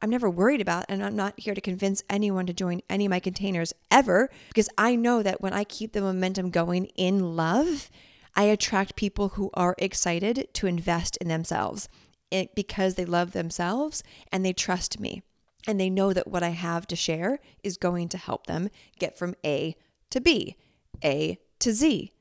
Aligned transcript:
I'm 0.00 0.10
never 0.10 0.30
worried 0.30 0.60
about, 0.60 0.84
and 0.88 1.04
I'm 1.04 1.16
not 1.16 1.38
here 1.38 1.54
to 1.54 1.60
convince 1.60 2.04
anyone 2.08 2.46
to 2.46 2.52
join 2.52 2.82
any 2.88 3.06
of 3.06 3.10
my 3.10 3.20
containers 3.20 3.72
ever, 3.90 4.30
because 4.48 4.68
I 4.78 4.94
know 4.94 5.22
that 5.22 5.40
when 5.40 5.52
I 5.52 5.64
keep 5.64 5.92
the 5.92 6.00
momentum 6.00 6.50
going 6.50 6.86
in 6.96 7.34
love, 7.36 7.90
I 8.36 8.44
attract 8.44 8.94
people 8.94 9.30
who 9.30 9.50
are 9.54 9.74
excited 9.78 10.48
to 10.54 10.66
invest 10.68 11.16
in 11.16 11.28
themselves 11.28 11.88
it, 12.30 12.54
because 12.54 12.94
they 12.94 13.04
love 13.04 13.32
themselves 13.32 14.04
and 14.30 14.44
they 14.44 14.52
trust 14.52 15.00
me. 15.00 15.22
And 15.66 15.80
they 15.80 15.90
know 15.90 16.12
that 16.12 16.28
what 16.28 16.42
I 16.42 16.50
have 16.50 16.86
to 16.88 16.96
share 16.96 17.40
is 17.64 17.76
going 17.76 18.08
to 18.10 18.18
help 18.18 18.46
them 18.46 18.68
get 18.98 19.18
from 19.18 19.34
A 19.44 19.74
to 20.10 20.20
B, 20.20 20.56
A 21.02 21.38
to 21.58 21.72
Z, 21.72 22.12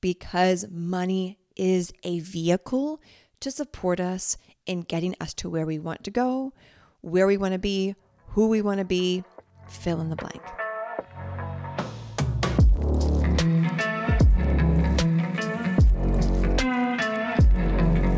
because 0.00 0.66
money 0.70 1.38
is 1.56 1.92
a 2.02 2.20
vehicle 2.20 3.00
to 3.40 3.50
support 3.50 4.00
us 4.00 4.36
in 4.66 4.82
getting 4.82 5.14
us 5.20 5.32
to 5.34 5.48
where 5.48 5.66
we 5.66 5.78
want 5.78 6.04
to 6.04 6.10
go, 6.10 6.52
where 7.02 7.26
we 7.26 7.36
want 7.36 7.52
to 7.52 7.58
be, 7.58 7.94
who 8.28 8.48
we 8.48 8.62
want 8.62 8.78
to 8.78 8.84
be, 8.84 9.24
fill 9.68 10.00
in 10.00 10.10
the 10.10 10.16
blank. 10.16 10.42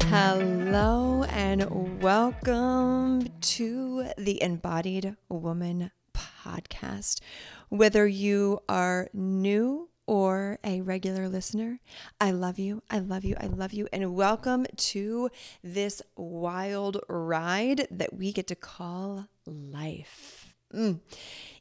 Hello 0.09 1.25
and 1.31 2.03
welcome 2.03 3.29
to 3.41 4.07
the 4.19 4.43
Embodied 4.43 5.17
Woman 5.29 5.91
podcast. 6.13 7.21
Whether 7.69 8.07
you 8.07 8.61
are 8.69 9.09
new 9.13 9.89
or 10.07 10.59
a 10.65 10.81
regular 10.81 11.29
listener, 11.29 11.81
I 12.21 12.33
love 12.33 12.59
you. 12.59 12.83
I 12.91 12.99
love 12.99 13.25
you. 13.25 13.37
I 13.41 13.47
love 13.47 13.73
you. 13.73 13.89
And 13.93 14.15
welcome 14.15 14.67
to 14.77 15.31
this 15.63 16.03
wild 16.17 17.01
ride 17.09 17.87
that 17.91 18.15
we 18.15 18.33
get 18.33 18.47
to 18.49 18.55
call 18.55 19.29
life. 19.47 20.55
Mm. 20.75 21.01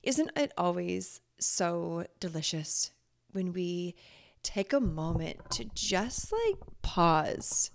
Isn't 0.04 0.32
it 0.36 0.52
always 0.58 1.22
so 1.40 2.06
delicious 2.20 2.92
when 3.32 3.54
we 3.54 3.96
take 4.44 4.74
a 4.74 4.80
moment 4.80 5.38
to 5.52 5.66
just 5.76 6.32
like 6.32 6.60
pause 6.82 7.72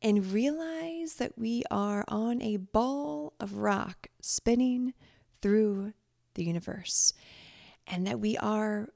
and 0.00 0.32
realize 0.32 1.14
that 1.14 1.38
we 1.38 1.62
are 1.70 2.04
on 2.08 2.42
a 2.42 2.56
ball 2.56 3.34
of 3.38 3.54
rock 3.56 4.08
spinning 4.20 4.94
through 5.40 5.92
the 6.34 6.44
universe 6.44 7.12
and 7.86 8.06
that 8.06 8.20
we 8.20 8.36
are 8.38 8.88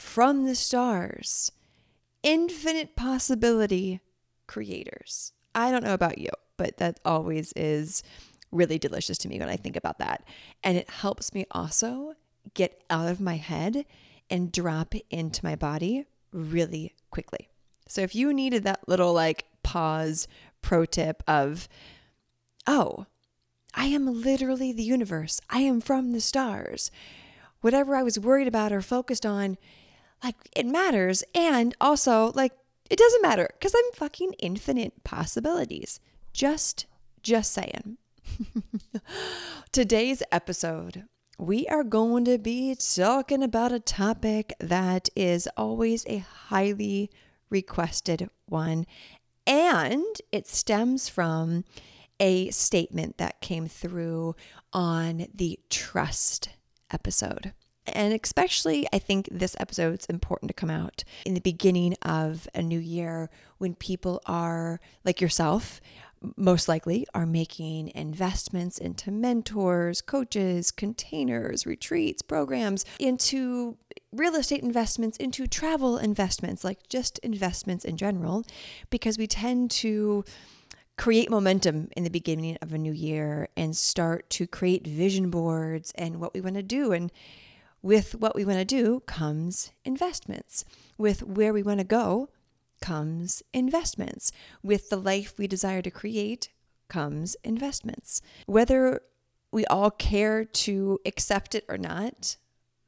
from 0.00 0.44
the 0.44 0.54
stars, 0.54 1.52
infinite 2.22 2.96
possibility 2.96 4.00
creators. 4.46 5.32
I 5.54 5.70
don't 5.70 5.84
know 5.84 5.94
about 5.94 6.18
you, 6.18 6.30
but 6.56 6.78
that 6.78 7.00
always 7.04 7.52
is 7.54 8.02
really 8.50 8.78
delicious 8.78 9.18
to 9.18 9.28
me 9.28 9.38
when 9.38 9.48
I 9.48 9.56
think 9.56 9.76
about 9.76 9.98
that. 9.98 10.24
And 10.64 10.76
it 10.76 10.90
helps 10.90 11.32
me 11.34 11.46
also 11.50 12.14
get 12.54 12.82
out 12.90 13.08
of 13.08 13.20
my 13.20 13.36
head 13.36 13.84
and 14.28 14.50
drop 14.50 14.94
into 15.10 15.44
my 15.44 15.54
body 15.54 16.06
really 16.32 16.94
quickly. 17.10 17.48
So 17.86 18.00
if 18.02 18.14
you 18.14 18.32
needed 18.32 18.64
that 18.64 18.88
little 18.88 19.12
like 19.12 19.46
pause 19.62 20.28
pro 20.62 20.84
tip 20.84 21.22
of, 21.26 21.68
oh, 22.66 23.06
I 23.74 23.86
am 23.86 24.22
literally 24.22 24.72
the 24.72 24.82
universe, 24.82 25.40
I 25.48 25.60
am 25.60 25.80
from 25.80 26.12
the 26.12 26.20
stars. 26.20 26.90
Whatever 27.60 27.94
I 27.94 28.02
was 28.02 28.18
worried 28.18 28.48
about 28.48 28.72
or 28.72 28.80
focused 28.80 29.26
on 29.26 29.58
like 30.22 30.36
it 30.54 30.66
matters. 30.66 31.24
And 31.34 31.74
also 31.80 32.32
like 32.34 32.52
it 32.88 32.98
doesn't 32.98 33.22
matter 33.22 33.48
because 33.52 33.74
i'm 33.74 33.92
fucking 33.94 34.34
infinite 34.34 35.04
possibilities. 35.04 36.00
Just 36.32 36.86
just 37.22 37.52
saying. 37.52 37.98
Today's 39.72 40.22
episode 40.32 41.04
we 41.40 41.66
are 41.68 41.84
going 41.84 42.26
to 42.26 42.36
be 42.36 42.74
talking 42.74 43.42
about 43.42 43.72
a 43.72 43.80
topic 43.80 44.52
that 44.60 45.08
is 45.16 45.48
always 45.56 46.04
a 46.06 46.18
highly 46.18 47.10
requested 47.48 48.28
one. 48.44 48.84
And 49.46 50.04
it 50.30 50.46
stems 50.46 51.08
from 51.08 51.64
a 52.20 52.50
statement 52.50 53.16
that 53.16 53.40
came 53.40 53.68
through 53.68 54.36
on 54.74 55.28
the 55.34 55.58
trust 55.70 56.50
episode. 56.90 57.54
And 57.94 58.18
especially, 58.22 58.86
I 58.92 58.98
think 58.98 59.28
this 59.30 59.56
episode 59.58 60.00
is 60.00 60.06
important 60.06 60.48
to 60.48 60.54
come 60.54 60.70
out 60.70 61.04
in 61.24 61.34
the 61.34 61.40
beginning 61.40 61.94
of 62.02 62.48
a 62.54 62.62
new 62.62 62.78
year 62.78 63.30
when 63.58 63.74
people 63.74 64.20
are 64.26 64.80
like 65.04 65.20
yourself, 65.20 65.80
most 66.36 66.68
likely, 66.68 67.06
are 67.14 67.26
making 67.26 67.92
investments 67.94 68.78
into 68.78 69.10
mentors, 69.10 70.00
coaches, 70.00 70.70
containers, 70.70 71.66
retreats, 71.66 72.22
programs, 72.22 72.84
into 72.98 73.76
real 74.12 74.34
estate 74.34 74.62
investments, 74.62 75.16
into 75.16 75.46
travel 75.46 75.96
investments, 75.96 76.64
like 76.64 76.88
just 76.88 77.18
investments 77.20 77.84
in 77.84 77.96
general, 77.96 78.44
because 78.90 79.16
we 79.16 79.26
tend 79.26 79.70
to 79.70 80.24
create 80.98 81.30
momentum 81.30 81.88
in 81.96 82.04
the 82.04 82.10
beginning 82.10 82.58
of 82.60 82.74
a 82.74 82.78
new 82.78 82.92
year 82.92 83.48
and 83.56 83.74
start 83.74 84.28
to 84.28 84.46
create 84.46 84.86
vision 84.86 85.30
boards 85.30 85.92
and 85.94 86.20
what 86.20 86.34
we 86.34 86.42
want 86.42 86.56
to 86.56 86.62
do. 86.62 86.92
And 86.92 87.10
with 87.82 88.14
what 88.14 88.34
we 88.34 88.44
want 88.44 88.58
to 88.58 88.64
do 88.64 89.00
comes 89.06 89.72
investments. 89.84 90.64
With 90.98 91.22
where 91.22 91.52
we 91.52 91.62
want 91.62 91.78
to 91.78 91.84
go 91.84 92.28
comes 92.80 93.42
investments. 93.52 94.32
With 94.62 94.90
the 94.90 94.96
life 94.96 95.34
we 95.38 95.46
desire 95.46 95.82
to 95.82 95.90
create 95.90 96.50
comes 96.88 97.36
investments. 97.44 98.20
Whether 98.46 99.02
we 99.52 99.64
all 99.66 99.90
care 99.90 100.44
to 100.44 100.98
accept 101.06 101.54
it 101.54 101.64
or 101.68 101.78
not, 101.78 102.36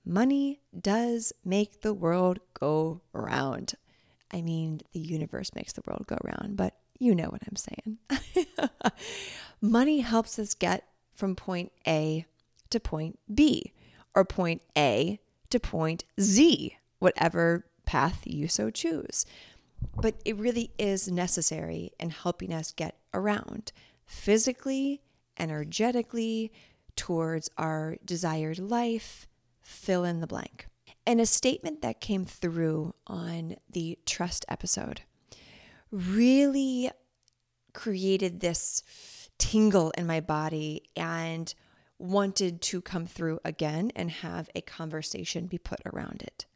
money 0.05 0.61
does 0.79 1.33
make 1.45 1.81
the 1.81 1.95
world 1.95 2.41
go 2.59 3.01
around. 3.15 3.75
I 4.31 4.43
mean, 4.43 4.81
the 4.93 5.01
universe 5.01 5.51
makes 5.55 5.73
the 5.73 5.83
world 5.87 6.07
go 6.07 6.17
around, 6.25 6.57
but 6.57 6.75
you 6.99 7.15
know 7.15 7.29
what 7.29 7.43
I'm 7.49 7.57
saying. 7.57 7.99
money 9.61 10.01
helps 10.01 10.39
us 10.39 10.55
get 10.55 10.87
from 11.15 11.37
point 11.37 11.73
A 11.87 12.27
to 12.71 12.81
point 12.81 13.19
B 13.33 13.73
or 14.15 14.25
point 14.25 14.63
A 14.77 15.21
to 15.51 15.61
point 15.61 16.05
Z, 16.21 16.77
whatever 16.99 17.67
path 17.85 18.23
you 18.25 18.49
so 18.49 18.71
choose. 18.71 19.27
But 19.97 20.15
it 20.25 20.37
really 20.37 20.71
is 20.79 21.11
necessary 21.11 21.93
in 21.99 22.11
helping 22.11 22.53
us 22.53 22.73
get 22.73 22.97
around 23.13 23.73
physically, 24.07 25.03
energetically, 25.39 26.53
towards 26.97 27.51
our 27.57 27.97
desired 28.05 28.59
life, 28.59 29.27
fill 29.61 30.05
in 30.05 30.21
the 30.21 30.27
blank. 30.27 30.67
And 31.07 31.21
a 31.21 31.27
statement 31.27 31.83
that 31.83 32.01
came 32.01 32.25
through 32.25 32.95
on 33.07 33.57
the 33.69 33.99
trust 34.07 34.45
episode 34.49 35.03
really 35.91 36.91
created 37.73 38.41
this 38.41 38.83
tingle 39.39 39.91
in 39.99 40.07
my 40.07 40.21
body 40.21 40.83
and 40.97 41.53
wanted 42.03 42.61
to 42.61 42.81
come 42.81 43.07
through 43.07 43.39
again 43.45 43.93
and 43.95 44.11
have 44.11 44.51
a 44.55 44.61
conversation 44.61 45.47
be 45.47 45.59
put 45.59 45.81
around 45.87 46.23
it. 46.23 46.47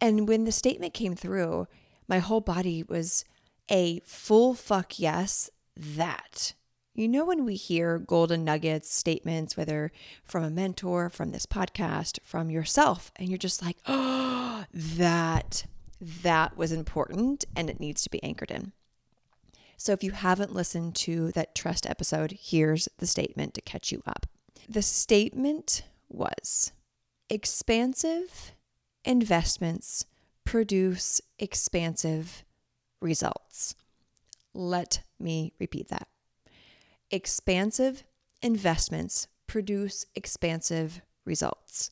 And 0.00 0.28
when 0.28 0.44
the 0.44 0.52
statement 0.52 0.94
came 0.94 1.14
through, 1.14 1.66
my 2.08 2.18
whole 2.18 2.40
body 2.40 2.82
was 2.82 3.24
a 3.70 4.00
full 4.00 4.54
fuck 4.54 4.98
yes, 4.98 5.50
that. 5.76 6.54
You 6.94 7.06
know, 7.06 7.24
when 7.24 7.44
we 7.44 7.54
hear 7.54 7.98
golden 7.98 8.44
nuggets 8.44 8.92
statements, 8.92 9.56
whether 9.56 9.92
from 10.24 10.42
a 10.42 10.50
mentor, 10.50 11.08
from 11.08 11.30
this 11.30 11.46
podcast, 11.46 12.18
from 12.24 12.50
yourself, 12.50 13.12
and 13.16 13.28
you're 13.28 13.38
just 13.38 13.62
like, 13.64 13.76
oh, 13.86 14.64
that, 14.74 15.66
that 16.00 16.56
was 16.56 16.72
important 16.72 17.44
and 17.54 17.70
it 17.70 17.78
needs 17.78 18.02
to 18.02 18.10
be 18.10 18.22
anchored 18.24 18.50
in. 18.50 18.72
So 19.76 19.92
if 19.92 20.02
you 20.02 20.10
haven't 20.10 20.52
listened 20.52 20.96
to 20.96 21.30
that 21.32 21.54
trust 21.54 21.86
episode, 21.86 22.36
here's 22.40 22.88
the 22.98 23.06
statement 23.06 23.54
to 23.54 23.60
catch 23.60 23.92
you 23.92 24.02
up. 24.04 24.26
The 24.68 24.82
statement 24.82 25.82
was 26.10 26.72
expansive 27.30 28.52
investments 29.02 30.04
produce 30.44 31.22
expansive 31.38 32.44
results. 33.00 33.74
Let 34.52 35.02
me 35.18 35.54
repeat 35.58 35.88
that. 35.88 36.08
Expansive 37.10 38.04
investments 38.42 39.28
produce 39.46 40.04
expansive 40.14 41.00
results. 41.24 41.90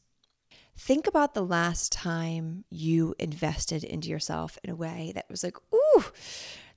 Think 0.76 1.06
about 1.06 1.32
the 1.32 1.44
last 1.44 1.92
time 1.92 2.64
you 2.68 3.14
invested 3.18 3.84
into 3.84 4.10
yourself 4.10 4.58
in 4.62 4.68
a 4.68 4.76
way 4.76 5.12
that 5.14 5.30
was 5.30 5.42
like, 5.42 5.56
ooh, 5.74 6.04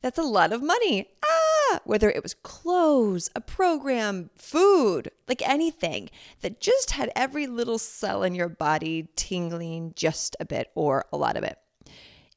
that's 0.01 0.17
a 0.17 0.23
lot 0.23 0.53
of 0.53 0.61
money. 0.63 1.09
Ah, 1.25 1.79
whether 1.83 2.09
it 2.09 2.23
was 2.23 2.33
clothes, 2.33 3.29
a 3.35 3.41
program, 3.41 4.29
food, 4.35 5.11
like 5.27 5.47
anything 5.47 6.09
that 6.41 6.59
just 6.59 6.91
had 6.91 7.11
every 7.15 7.47
little 7.47 7.77
cell 7.77 8.23
in 8.23 8.33
your 8.35 8.49
body 8.49 9.09
tingling 9.15 9.93
just 9.95 10.35
a 10.39 10.45
bit 10.45 10.71
or 10.75 11.05
a 11.11 11.17
lot 11.17 11.37
of 11.37 11.43
it. 11.43 11.57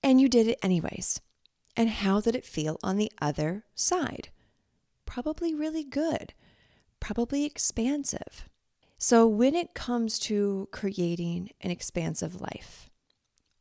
And 0.02 0.20
you 0.20 0.28
did 0.28 0.48
it 0.48 0.58
anyways. 0.62 1.20
And 1.76 1.88
how 1.88 2.20
did 2.20 2.36
it 2.36 2.44
feel 2.44 2.78
on 2.82 2.96
the 2.96 3.10
other 3.20 3.64
side? 3.74 4.28
Probably 5.06 5.54
really 5.54 5.84
good. 5.84 6.34
probably 7.00 7.44
expansive. 7.44 8.48
So, 8.96 9.26
when 9.26 9.56
it 9.56 9.74
comes 9.74 10.18
to 10.20 10.68
creating 10.70 11.50
an 11.60 11.72
expansive 11.72 12.40
life, 12.40 12.88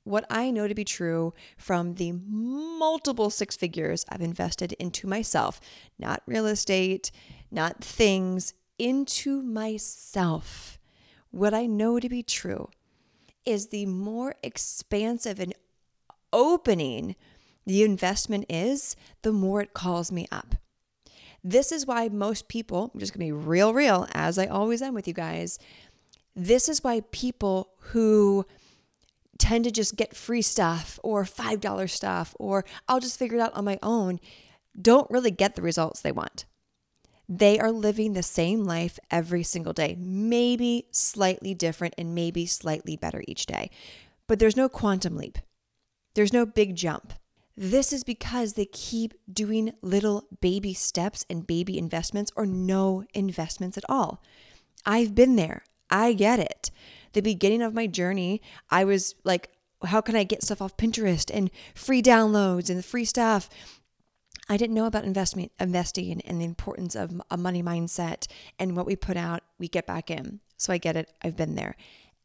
what 0.03 0.25
I 0.29 0.51
know 0.51 0.67
to 0.67 0.75
be 0.75 0.83
true 0.83 1.33
from 1.57 1.95
the 1.95 2.11
multiple 2.11 3.29
six 3.29 3.55
figures 3.55 4.05
I've 4.09 4.21
invested 4.21 4.73
into 4.73 5.07
myself, 5.07 5.59
not 5.99 6.23
real 6.25 6.47
estate, 6.47 7.11
not 7.51 7.83
things, 7.83 8.53
into 8.79 9.43
myself, 9.43 10.79
what 11.29 11.53
I 11.53 11.65
know 11.65 11.99
to 11.99 12.09
be 12.09 12.23
true 12.23 12.69
is 13.45 13.67
the 13.67 13.85
more 13.85 14.35
expansive 14.43 15.39
and 15.39 15.53
opening 16.33 17.15
the 17.65 17.83
investment 17.83 18.45
is, 18.49 18.95
the 19.21 19.31
more 19.31 19.61
it 19.61 19.73
calls 19.73 20.11
me 20.11 20.27
up. 20.31 20.55
This 21.43 21.71
is 21.71 21.85
why 21.85 22.09
most 22.09 22.47
people, 22.47 22.91
I'm 22.93 22.99
just 22.99 23.13
gonna 23.13 23.25
be 23.25 23.31
real, 23.31 23.73
real, 23.73 24.07
as 24.13 24.37
I 24.37 24.47
always 24.47 24.81
am 24.81 24.93
with 24.93 25.07
you 25.07 25.13
guys. 25.13 25.57
This 26.35 26.69
is 26.69 26.83
why 26.83 27.01
people 27.11 27.73
who 27.79 28.45
tend 29.41 29.63
to 29.63 29.71
just 29.71 29.95
get 29.95 30.15
free 30.15 30.43
stuff 30.43 30.99
or 31.01 31.23
$5 31.23 31.89
stuff 31.89 32.35
or 32.39 32.63
I'll 32.87 32.99
just 32.99 33.17
figure 33.17 33.37
it 33.37 33.41
out 33.41 33.55
on 33.55 33.65
my 33.65 33.79
own 33.81 34.19
don't 34.79 35.09
really 35.09 35.31
get 35.31 35.55
the 35.55 35.63
results 35.63 35.99
they 35.99 36.11
want. 36.11 36.45
They 37.27 37.59
are 37.59 37.71
living 37.71 38.13
the 38.13 38.23
same 38.23 38.65
life 38.65 38.99
every 39.09 39.43
single 39.43 39.73
day, 39.73 39.97
maybe 39.99 40.85
slightly 40.91 41.53
different 41.53 41.95
and 41.97 42.13
maybe 42.13 42.45
slightly 42.45 42.95
better 42.95 43.23
each 43.27 43.47
day. 43.47 43.71
But 44.27 44.37
there's 44.37 44.55
no 44.55 44.69
quantum 44.69 45.17
leap, 45.17 45.39
there's 46.13 46.33
no 46.33 46.45
big 46.45 46.75
jump. 46.75 47.13
This 47.57 47.91
is 47.91 48.03
because 48.03 48.53
they 48.53 48.65
keep 48.65 49.13
doing 49.31 49.73
little 49.81 50.25
baby 50.39 50.73
steps 50.73 51.25
and 51.29 51.45
baby 51.47 51.77
investments 51.77 52.31
or 52.35 52.45
no 52.45 53.03
investments 53.13 53.77
at 53.77 53.83
all. 53.89 54.23
I've 54.85 55.13
been 55.15 55.35
there. 55.35 55.63
I 55.89 56.13
get 56.13 56.39
it. 56.39 56.71
The 57.13 57.21
beginning 57.21 57.61
of 57.61 57.73
my 57.73 57.87
journey, 57.87 58.41
I 58.69 58.83
was 58.83 59.15
like, 59.23 59.49
how 59.83 60.01
can 60.01 60.15
I 60.15 60.23
get 60.23 60.43
stuff 60.43 60.61
off 60.61 60.77
Pinterest 60.77 61.31
and 61.33 61.49
free 61.73 62.01
downloads 62.01 62.69
and 62.69 62.83
free 62.83 63.05
stuff? 63.05 63.49
I 64.49 64.57
didn't 64.57 64.75
know 64.75 64.85
about 64.85 65.05
investment, 65.05 65.51
investing 65.59 66.21
and 66.21 66.41
the 66.41 66.45
importance 66.45 66.95
of 66.95 67.21
a 67.29 67.37
money 67.37 67.63
mindset 67.63 68.27
and 68.59 68.75
what 68.75 68.85
we 68.85 68.95
put 68.95 69.17
out, 69.17 69.43
we 69.57 69.67
get 69.67 69.87
back 69.87 70.11
in. 70.11 70.39
So 70.57 70.73
I 70.73 70.77
get 70.77 70.97
it. 70.97 71.11
I've 71.21 71.37
been 71.37 71.55
there. 71.55 71.75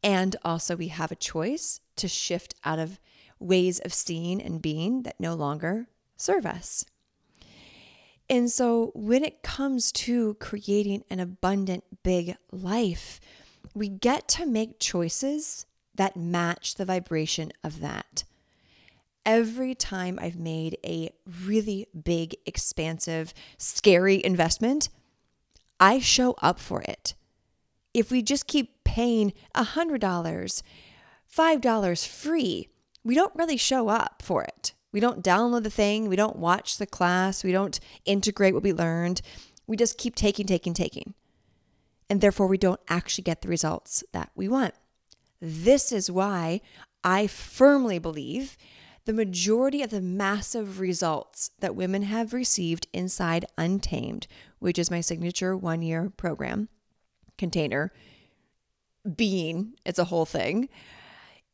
And 0.03 0.35
also, 0.43 0.75
we 0.75 0.89
have 0.89 1.11
a 1.11 1.15
choice 1.15 1.79
to 1.95 2.07
shift 2.07 2.53
out 2.63 2.79
of 2.79 2.99
ways 3.39 3.79
of 3.79 3.93
seeing 3.93 4.41
and 4.41 4.61
being 4.61 5.03
that 5.03 5.19
no 5.19 5.33
longer 5.33 5.87
serve 6.15 6.45
us. 6.45 6.85
And 8.29 8.51
so, 8.51 8.91
when 8.93 9.23
it 9.23 9.41
comes 9.41 9.91
to 9.93 10.35
creating 10.35 11.03
an 11.09 11.19
abundant, 11.19 11.83
big 12.03 12.35
life, 12.51 13.19
we 13.73 13.89
get 13.89 14.27
to 14.29 14.45
make 14.45 14.79
choices 14.79 15.65
that 15.95 16.15
match 16.15 16.75
the 16.75 16.85
vibration 16.85 17.51
of 17.63 17.81
that. 17.81 18.23
Every 19.25 19.75
time 19.75 20.17
I've 20.21 20.39
made 20.39 20.77
a 20.85 21.09
really 21.43 21.87
big, 22.03 22.35
expansive, 22.45 23.33
scary 23.57 24.23
investment, 24.23 24.89
I 25.79 25.99
show 25.99 26.35
up 26.41 26.59
for 26.59 26.81
it. 26.81 27.13
If 27.93 28.09
we 28.09 28.21
just 28.21 28.47
keep 28.47 28.83
paying 28.83 29.33
$100, 29.53 30.63
$5 31.35 32.07
free, 32.07 32.69
we 33.03 33.15
don't 33.15 33.35
really 33.35 33.57
show 33.57 33.89
up 33.89 34.21
for 34.23 34.43
it. 34.43 34.73
We 34.93 34.99
don't 34.99 35.23
download 35.23 35.63
the 35.63 35.69
thing, 35.69 36.07
we 36.07 36.15
don't 36.15 36.37
watch 36.37 36.77
the 36.77 36.87
class, 36.87 37.43
we 37.43 37.51
don't 37.51 37.79
integrate 38.05 38.53
what 38.53 38.63
we 38.63 38.73
learned. 38.73 39.21
We 39.67 39.75
just 39.75 39.97
keep 39.97 40.15
taking, 40.15 40.47
taking, 40.47 40.73
taking. 40.73 41.13
And 42.09 42.21
therefore, 42.21 42.47
we 42.47 42.57
don't 42.57 42.79
actually 42.87 43.23
get 43.23 43.41
the 43.41 43.49
results 43.49 44.03
that 44.13 44.31
we 44.35 44.47
want. 44.47 44.73
This 45.41 45.91
is 45.91 46.09
why 46.09 46.61
I 47.03 47.27
firmly 47.27 47.99
believe 47.99 48.57
the 49.05 49.13
majority 49.13 49.81
of 49.81 49.89
the 49.89 50.01
massive 50.01 50.79
results 50.79 51.51
that 51.59 51.75
women 51.75 52.03
have 52.03 52.33
received 52.33 52.87
inside 52.91 53.45
Untamed, 53.57 54.27
which 54.59 54.77
is 54.77 54.91
my 54.91 55.01
signature 55.01 55.55
one 55.55 55.81
year 55.81 56.11
program 56.17 56.69
container, 57.37 57.93
being, 59.15 59.75
it's 59.85 59.99
a 59.99 60.05
whole 60.05 60.25
thing 60.25 60.69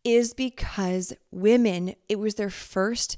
is 0.03 0.33
because 0.33 1.13
women, 1.31 1.95
it 2.09 2.19
was 2.19 2.35
their 2.35 2.49
first 2.49 3.15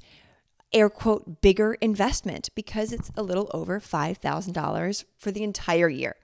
air 0.72 0.90
quote 0.90 1.42
bigger 1.42 1.74
investment 1.76 2.50
because 2.54 2.92
it's 2.92 3.12
a 3.16 3.24
little 3.24 3.50
over 3.54 3.80
$5,000 3.80 5.06
for 5.18 5.32
the 5.32 5.44
entire 5.44 5.90
year. 5.90 6.16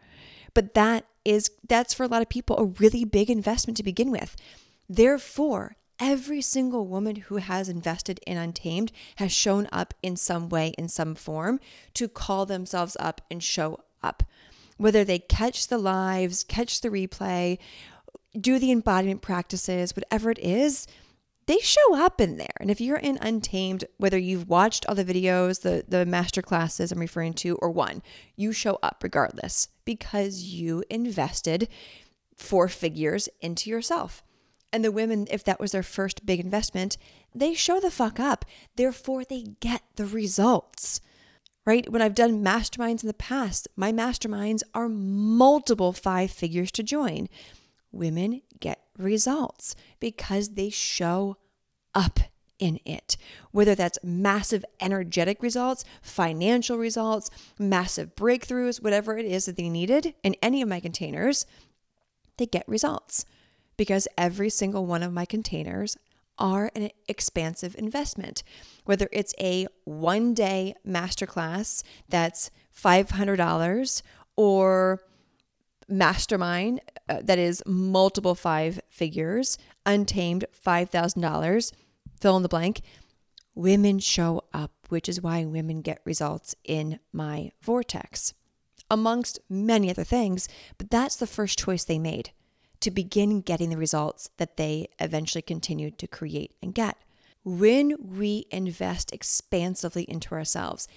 But 0.53 0.73
that 0.73 1.05
is 1.23 1.51
that's 1.67 1.93
for 1.93 2.03
a 2.03 2.07
lot 2.07 2.21
of 2.21 2.29
people 2.29 2.57
a 2.57 2.65
really 2.65 3.05
big 3.05 3.29
investment 3.29 3.77
to 3.77 3.83
begin 3.83 4.11
with. 4.11 4.35
Therefore, 4.89 5.77
every 5.99 6.41
single 6.41 6.87
woman 6.87 7.15
who 7.15 7.37
has 7.37 7.69
invested 7.69 8.19
in 8.25 8.37
Untamed 8.37 8.91
has 9.17 9.31
shown 9.31 9.67
up 9.71 9.93
in 10.01 10.15
some 10.15 10.49
way 10.49 10.69
in 10.77 10.89
some 10.89 11.15
form 11.15 11.59
to 11.93 12.07
call 12.07 12.45
themselves 12.45 12.97
up 12.99 13.21
and 13.29 13.41
show 13.43 13.79
up. 14.01 14.23
Whether 14.77 15.03
they 15.03 15.19
catch 15.19 15.67
the 15.67 15.77
lives, 15.77 16.43
catch 16.43 16.81
the 16.81 16.89
replay, 16.89 17.59
do 18.39 18.57
the 18.57 18.71
embodiment 18.71 19.21
practices, 19.21 19.95
whatever 19.95 20.31
it 20.31 20.39
is, 20.39 20.87
they 21.45 21.59
show 21.59 21.95
up 21.95 22.21
in 22.21 22.37
there. 22.37 22.55
And 22.59 22.71
if 22.71 22.79
you're 22.81 22.97
in 22.97 23.17
Untamed, 23.21 23.85
whether 23.97 24.17
you've 24.17 24.49
watched 24.49 24.85
all 24.85 24.95
the 24.95 25.05
videos, 25.05 25.61
the 25.61 25.83
the 25.87 26.05
master 26.05 26.41
classes 26.41 26.91
I'm 26.91 26.99
referring 26.99 27.33
to, 27.35 27.55
or 27.57 27.69
one, 27.69 28.01
you 28.35 28.53
show 28.53 28.79
up 28.81 29.01
regardless 29.03 29.67
because 29.95 30.43
you 30.43 30.83
invested 30.89 31.67
four 32.37 32.67
figures 32.67 33.27
into 33.41 33.69
yourself. 33.69 34.23
And 34.71 34.85
the 34.85 34.91
women, 34.91 35.27
if 35.29 35.43
that 35.43 35.59
was 35.59 35.73
their 35.73 35.83
first 35.83 36.25
big 36.25 36.39
investment, 36.39 36.97
they 37.35 37.53
show 37.53 37.79
the 37.79 37.91
fuck 37.91 38.19
up. 38.19 38.45
Therefore, 38.77 39.25
they 39.25 39.47
get 39.59 39.81
the 39.97 40.05
results. 40.05 41.01
Right? 41.65 41.91
When 41.91 42.01
I've 42.01 42.15
done 42.15 42.43
masterminds 42.43 43.03
in 43.03 43.07
the 43.07 43.13
past, 43.13 43.67
my 43.75 43.91
masterminds 43.91 44.63
are 44.73 44.89
multiple 44.89 45.93
five 45.93 46.31
figures 46.31 46.71
to 46.71 46.83
join 46.83 47.27
women 47.91 48.41
get 48.59 48.81
results 48.97 49.75
because 49.99 50.49
they 50.49 50.69
show 50.69 51.35
up 51.93 52.21
in 52.61 52.79
it. 52.85 53.17
Whether 53.51 53.75
that's 53.75 53.99
massive 54.01 54.63
energetic 54.79 55.43
results, 55.43 55.83
financial 56.01 56.77
results, 56.77 57.29
massive 57.59 58.15
breakthroughs, 58.15 58.81
whatever 58.81 59.17
it 59.17 59.25
is 59.25 59.45
that 59.45 59.57
they 59.57 59.67
needed 59.67 60.13
in 60.23 60.35
any 60.41 60.61
of 60.61 60.69
my 60.69 60.79
containers, 60.79 61.45
they 62.37 62.45
get 62.45 62.67
results 62.69 63.25
because 63.75 64.07
every 64.17 64.49
single 64.49 64.85
one 64.85 65.03
of 65.03 65.11
my 65.11 65.25
containers 65.25 65.97
are 66.37 66.71
an 66.75 66.89
expansive 67.07 67.75
investment. 67.77 68.43
Whether 68.85 69.09
it's 69.11 69.33
a 69.39 69.67
one 69.83 70.33
day 70.33 70.75
masterclass 70.87 71.83
that's 72.07 72.51
$500 72.75 74.01
or 74.37 75.01
mastermind 75.87 76.79
uh, 77.09 77.19
that 77.23 77.37
is 77.37 77.61
multiple 77.65 78.35
five 78.35 78.79
figures, 78.89 79.57
untamed 79.85 80.45
$5,000, 80.65 81.71
fill 82.21 82.37
in 82.37 82.43
the 82.43 82.49
blank. 82.49 82.81
Women 83.53 83.99
show 83.99 84.43
up, 84.53 84.71
which 84.89 85.09
is 85.09 85.21
why 85.21 85.43
women 85.43 85.81
get 85.81 86.01
results 86.05 86.55
in 86.63 86.99
my 87.11 87.51
vortex, 87.61 88.33
amongst 88.89 89.39
many 89.49 89.89
other 89.89 90.05
things. 90.05 90.47
But 90.77 90.89
that's 90.89 91.17
the 91.17 91.27
first 91.27 91.59
choice 91.59 91.83
they 91.83 91.99
made 91.99 92.31
to 92.79 92.91
begin 92.91 93.41
getting 93.41 93.69
the 93.69 93.77
results 93.77 94.29
that 94.37 94.57
they 94.57 94.87
eventually 94.99 95.41
continued 95.41 95.97
to 95.99 96.07
create 96.07 96.55
and 96.61 96.73
get. 96.73 96.97
When 97.43 97.95
we 97.99 98.45
invest 98.51 99.11
expansively 99.11 100.03
into 100.03 100.33
ourselves, 100.33 100.87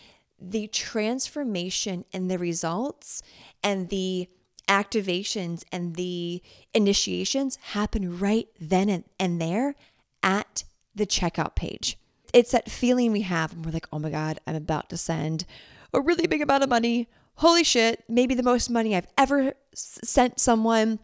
the 0.40 0.66
transformation 0.68 2.04
and 2.12 2.30
the 2.30 2.38
results 2.38 3.22
and 3.62 3.88
the 3.88 4.28
activations 4.68 5.62
and 5.72 5.96
the 5.96 6.42
initiations 6.72 7.56
happen 7.72 8.18
right 8.18 8.48
then 8.60 8.88
and, 8.88 9.04
and 9.18 9.40
there 9.40 9.74
at 10.22 10.64
the 10.94 11.06
checkout 11.06 11.54
page. 11.54 11.98
It's 12.32 12.52
that 12.52 12.70
feeling 12.70 13.12
we 13.12 13.22
have 13.22 13.52
when 13.52 13.62
we're 13.62 13.70
like, 13.70 13.88
oh 13.92 13.98
my 13.98 14.10
God, 14.10 14.38
I'm 14.46 14.56
about 14.56 14.90
to 14.90 14.96
send 14.96 15.44
a 15.92 16.00
really 16.00 16.26
big 16.26 16.42
amount 16.42 16.64
of 16.64 16.68
money. 16.68 17.08
Holy 17.36 17.64
shit, 17.64 18.04
maybe 18.08 18.34
the 18.34 18.42
most 18.42 18.70
money 18.70 18.94
I've 18.94 19.08
ever 19.18 19.54
sent 19.74 20.40
someone 20.40 20.98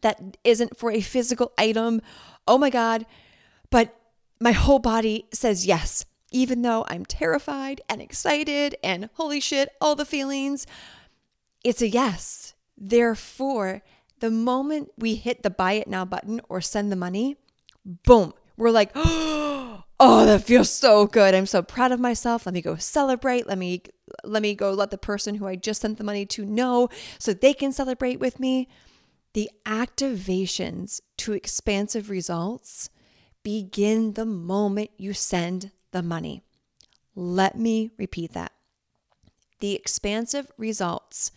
that 0.00 0.36
isn't 0.44 0.76
for 0.76 0.90
a 0.90 1.00
physical 1.00 1.52
item. 1.58 2.00
Oh 2.46 2.58
my 2.58 2.70
God. 2.70 3.06
But 3.70 3.94
my 4.40 4.52
whole 4.52 4.78
body 4.78 5.26
says 5.32 5.66
yes, 5.66 6.04
even 6.30 6.62
though 6.62 6.84
I'm 6.88 7.04
terrified 7.04 7.80
and 7.88 8.00
excited 8.00 8.76
and 8.82 9.10
holy 9.14 9.40
shit, 9.40 9.70
all 9.80 9.94
the 9.94 10.04
feelings. 10.04 10.66
It's 11.64 11.82
a 11.82 11.88
yes. 11.88 12.54
Therefore, 12.76 13.82
the 14.20 14.30
moment 14.30 14.90
we 14.96 15.16
hit 15.16 15.42
the 15.42 15.50
buy 15.50 15.72
it 15.72 15.88
now 15.88 16.04
button 16.04 16.40
or 16.48 16.60
send 16.60 16.92
the 16.92 16.96
money, 16.96 17.36
boom, 17.84 18.32
we're 18.58 18.70
like, 18.70 18.90
oh 18.94 19.84
that 19.98 20.44
feels 20.44 20.70
so 20.70 21.06
good. 21.06 21.34
I'm 21.34 21.46
so 21.46 21.62
proud 21.62 21.92
of 21.92 22.00
myself. 22.00 22.44
Let 22.44 22.54
me 22.54 22.60
go 22.60 22.76
celebrate. 22.76 23.46
Let 23.46 23.56
me 23.56 23.82
let 24.24 24.42
me 24.42 24.54
go 24.54 24.72
let 24.72 24.90
the 24.90 24.98
person 24.98 25.36
who 25.36 25.46
I 25.46 25.56
just 25.56 25.80
sent 25.80 25.96
the 25.96 26.04
money 26.04 26.26
to 26.26 26.44
know 26.44 26.88
so 27.18 27.32
they 27.32 27.54
can 27.54 27.72
celebrate 27.72 28.20
with 28.20 28.38
me. 28.38 28.68
The 29.34 29.50
activations 29.64 31.00
to 31.18 31.32
expansive 31.32 32.10
results 32.10 32.90
begin 33.42 34.14
the 34.14 34.26
moment 34.26 34.90
you 34.96 35.14
send 35.14 35.70
the 35.92 36.02
money. 36.02 36.42
Let 37.14 37.56
me 37.56 37.90
repeat 37.96 38.32
that. 38.32 38.52
The 39.60 39.74
expansive 39.74 40.50
results 40.56 41.30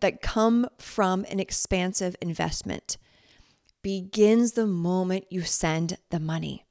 that 0.00 0.22
come 0.22 0.68
from 0.78 1.24
an 1.30 1.40
expansive 1.40 2.16
investment 2.20 2.98
begins 3.84 4.52
the 4.52 4.66
moment 4.66 5.26
you 5.30 5.42
send 5.42 5.98
the 6.10 6.18
money. 6.18 6.64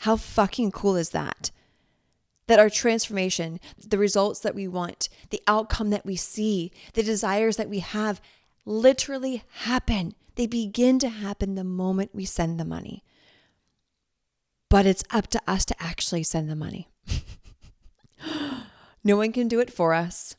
How 0.00 0.16
fucking 0.16 0.70
cool 0.72 0.94
is 0.94 1.10
that? 1.10 1.50
That 2.46 2.58
our 2.58 2.68
transformation, 2.68 3.58
the 3.78 3.96
results 3.96 4.40
that 4.40 4.54
we 4.54 4.68
want, 4.68 5.08
the 5.30 5.40
outcome 5.48 5.88
that 5.90 6.04
we 6.04 6.16
see, 6.16 6.70
the 6.92 7.02
desires 7.02 7.56
that 7.56 7.70
we 7.70 7.78
have 7.78 8.20
literally 8.66 9.42
happen. 9.62 10.14
They 10.34 10.46
begin 10.46 10.98
to 10.98 11.08
happen 11.08 11.54
the 11.54 11.64
moment 11.64 12.14
we 12.14 12.26
send 12.26 12.60
the 12.60 12.64
money. 12.66 13.02
But 14.68 14.84
it's 14.84 15.04
up 15.10 15.28
to 15.28 15.40
us 15.46 15.64
to 15.64 15.82
actually 15.82 16.24
send 16.24 16.50
the 16.50 16.56
money. 16.56 16.88
no 19.04 19.16
one 19.16 19.32
can 19.32 19.48
do 19.48 19.60
it 19.60 19.72
for 19.72 19.94
us. 19.94 20.36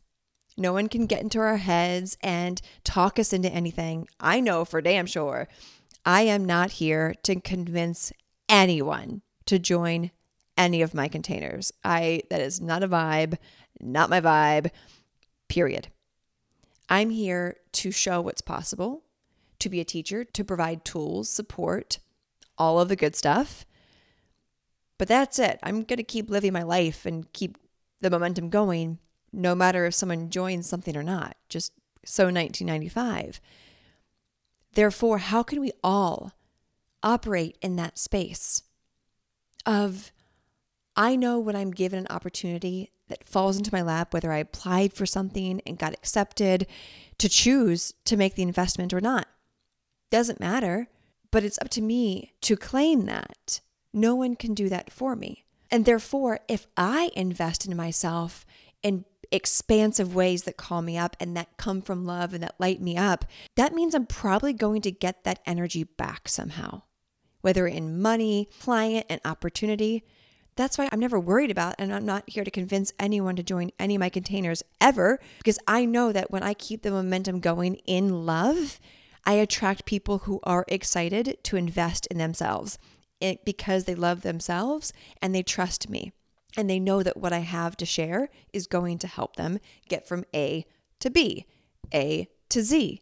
No 0.55 0.71
one 0.71 0.87
can 0.87 1.07
get 1.07 1.21
into 1.21 1.39
our 1.39 1.57
heads 1.57 2.17
and 2.21 2.61
talk 2.83 3.17
us 3.17 3.33
into 3.33 3.49
anything. 3.49 4.07
I 4.19 4.39
know 4.39 4.65
for 4.65 4.81
damn 4.81 5.07
sure. 5.07 5.47
I 6.05 6.21
am 6.21 6.45
not 6.45 6.71
here 6.73 7.15
to 7.23 7.39
convince 7.41 8.13
anyone 8.47 9.21
to 9.45 9.57
join 9.59 10.11
any 10.57 10.81
of 10.81 10.93
my 10.93 11.07
containers. 11.07 11.71
I 11.83 12.21
that 12.29 12.41
is 12.41 12.61
not 12.61 12.83
a 12.83 12.87
vibe, 12.87 13.37
not 13.79 14.09
my 14.09 14.21
vibe. 14.21 14.69
Period. 15.47 15.87
I'm 16.89 17.09
here 17.09 17.57
to 17.73 17.91
show 17.91 18.21
what's 18.21 18.41
possible, 18.41 19.03
to 19.59 19.69
be 19.69 19.79
a 19.79 19.85
teacher, 19.85 20.23
to 20.23 20.43
provide 20.43 20.85
tools, 20.85 21.29
support, 21.29 21.99
all 22.57 22.79
of 22.79 22.89
the 22.89 22.95
good 22.95 23.15
stuff. 23.15 23.65
But 24.97 25.07
that's 25.07 25.39
it. 25.39 25.59
I'm 25.63 25.83
going 25.83 25.97
to 25.97 26.03
keep 26.03 26.29
living 26.29 26.53
my 26.53 26.63
life 26.63 27.05
and 27.05 27.31
keep 27.33 27.57
the 28.01 28.09
momentum 28.09 28.49
going 28.49 28.99
no 29.33 29.55
matter 29.55 29.85
if 29.85 29.93
someone 29.93 30.29
joins 30.29 30.69
something 30.69 30.95
or 30.95 31.03
not. 31.03 31.35
Just 31.49 31.73
so 32.05 32.25
1995. 32.25 33.41
Therefore, 34.75 35.17
how 35.17 35.41
can 35.41 35.59
we 35.59 35.71
all 35.83 36.33
operate 37.01 37.57
in 37.61 37.75
that 37.77 37.97
space? 37.97 38.61
of 39.65 40.11
I 40.95 41.15
know 41.15 41.39
when 41.39 41.55
I'm 41.55 41.71
given 41.71 41.99
an 41.99 42.07
opportunity 42.09 42.91
that 43.09 43.27
falls 43.27 43.57
into 43.57 43.73
my 43.73 43.81
lap, 43.81 44.13
whether 44.13 44.31
I 44.31 44.37
applied 44.37 44.93
for 44.93 45.05
something 45.05 45.61
and 45.65 45.77
got 45.77 45.93
accepted, 45.93 46.67
to 47.17 47.29
choose 47.29 47.93
to 48.05 48.17
make 48.17 48.35
the 48.35 48.43
investment 48.43 48.93
or 48.93 49.01
not. 49.01 49.27
Doesn't 50.09 50.39
matter, 50.39 50.87
but 51.31 51.43
it's 51.43 51.59
up 51.59 51.69
to 51.69 51.81
me 51.81 52.33
to 52.41 52.55
claim 52.55 53.05
that. 53.05 53.61
No 53.93 54.15
one 54.15 54.35
can 54.35 54.53
do 54.53 54.69
that 54.69 54.91
for 54.91 55.15
me. 55.15 55.45
And 55.69 55.85
therefore, 55.85 56.39
if 56.47 56.67
I 56.77 57.11
invest 57.15 57.65
in 57.65 57.75
myself 57.75 58.45
in 58.81 59.05
expansive 59.31 60.15
ways 60.15 60.43
that 60.43 60.57
call 60.57 60.81
me 60.81 60.97
up 60.97 61.15
and 61.19 61.35
that 61.35 61.57
come 61.57 61.81
from 61.81 62.05
love 62.05 62.33
and 62.33 62.43
that 62.43 62.55
light 62.59 62.81
me 62.81 62.97
up, 62.97 63.25
that 63.55 63.73
means 63.73 63.93
I'm 63.93 64.05
probably 64.05 64.53
going 64.53 64.81
to 64.81 64.91
get 64.91 65.23
that 65.23 65.39
energy 65.45 65.83
back 65.83 66.27
somehow 66.27 66.81
whether 67.45 67.67
in 67.67 68.01
money, 68.01 68.49
client, 68.59 69.05
and 69.07 69.21
opportunity. 69.23 70.03
That's 70.55 70.79
why 70.79 70.89
I'm 70.91 70.99
never 70.99 71.19
worried 71.19 71.51
about, 71.51 71.75
and 71.77 71.93
I'm 71.93 72.03
not 72.03 72.27
here 72.27 72.43
to 72.43 72.49
convince 72.49 72.91
anyone 72.97 73.35
to 73.35 73.43
join 73.43 73.69
any 73.77 73.93
of 73.93 73.99
my 73.99 74.09
containers 74.09 74.63
ever, 74.81 75.19
because 75.37 75.59
I 75.67 75.85
know 75.85 76.11
that 76.11 76.31
when 76.31 76.41
I 76.41 76.55
keep 76.55 76.81
the 76.81 76.89
momentum 76.89 77.41
going 77.41 77.75
in 77.85 78.25
love, 78.25 78.79
I 79.25 79.33
attract 79.33 79.85
people 79.85 80.19
who 80.19 80.39
are 80.41 80.65
excited 80.67 81.37
to 81.43 81.55
invest 81.55 82.07
in 82.07 82.17
themselves 82.17 82.79
eh, 83.21 83.35
because 83.45 83.83
they 83.83 83.93
love 83.93 84.23
themselves 84.23 84.91
and 85.21 85.35
they 85.35 85.43
trust 85.43 85.87
me. 85.87 86.13
And 86.57 86.69
they 86.69 86.79
know 86.79 87.03
that 87.03 87.17
what 87.17 87.33
I 87.33 87.39
have 87.39 87.75
to 87.77 87.85
share 87.85 88.29
is 88.53 88.67
going 88.67 88.97
to 88.99 89.07
help 89.07 89.35
them 89.35 89.59
get 89.89 90.07
from 90.07 90.23
A 90.33 90.65
to 90.99 91.09
B, 91.09 91.45
A 91.93 92.27
to 92.49 92.63
Z, 92.63 93.01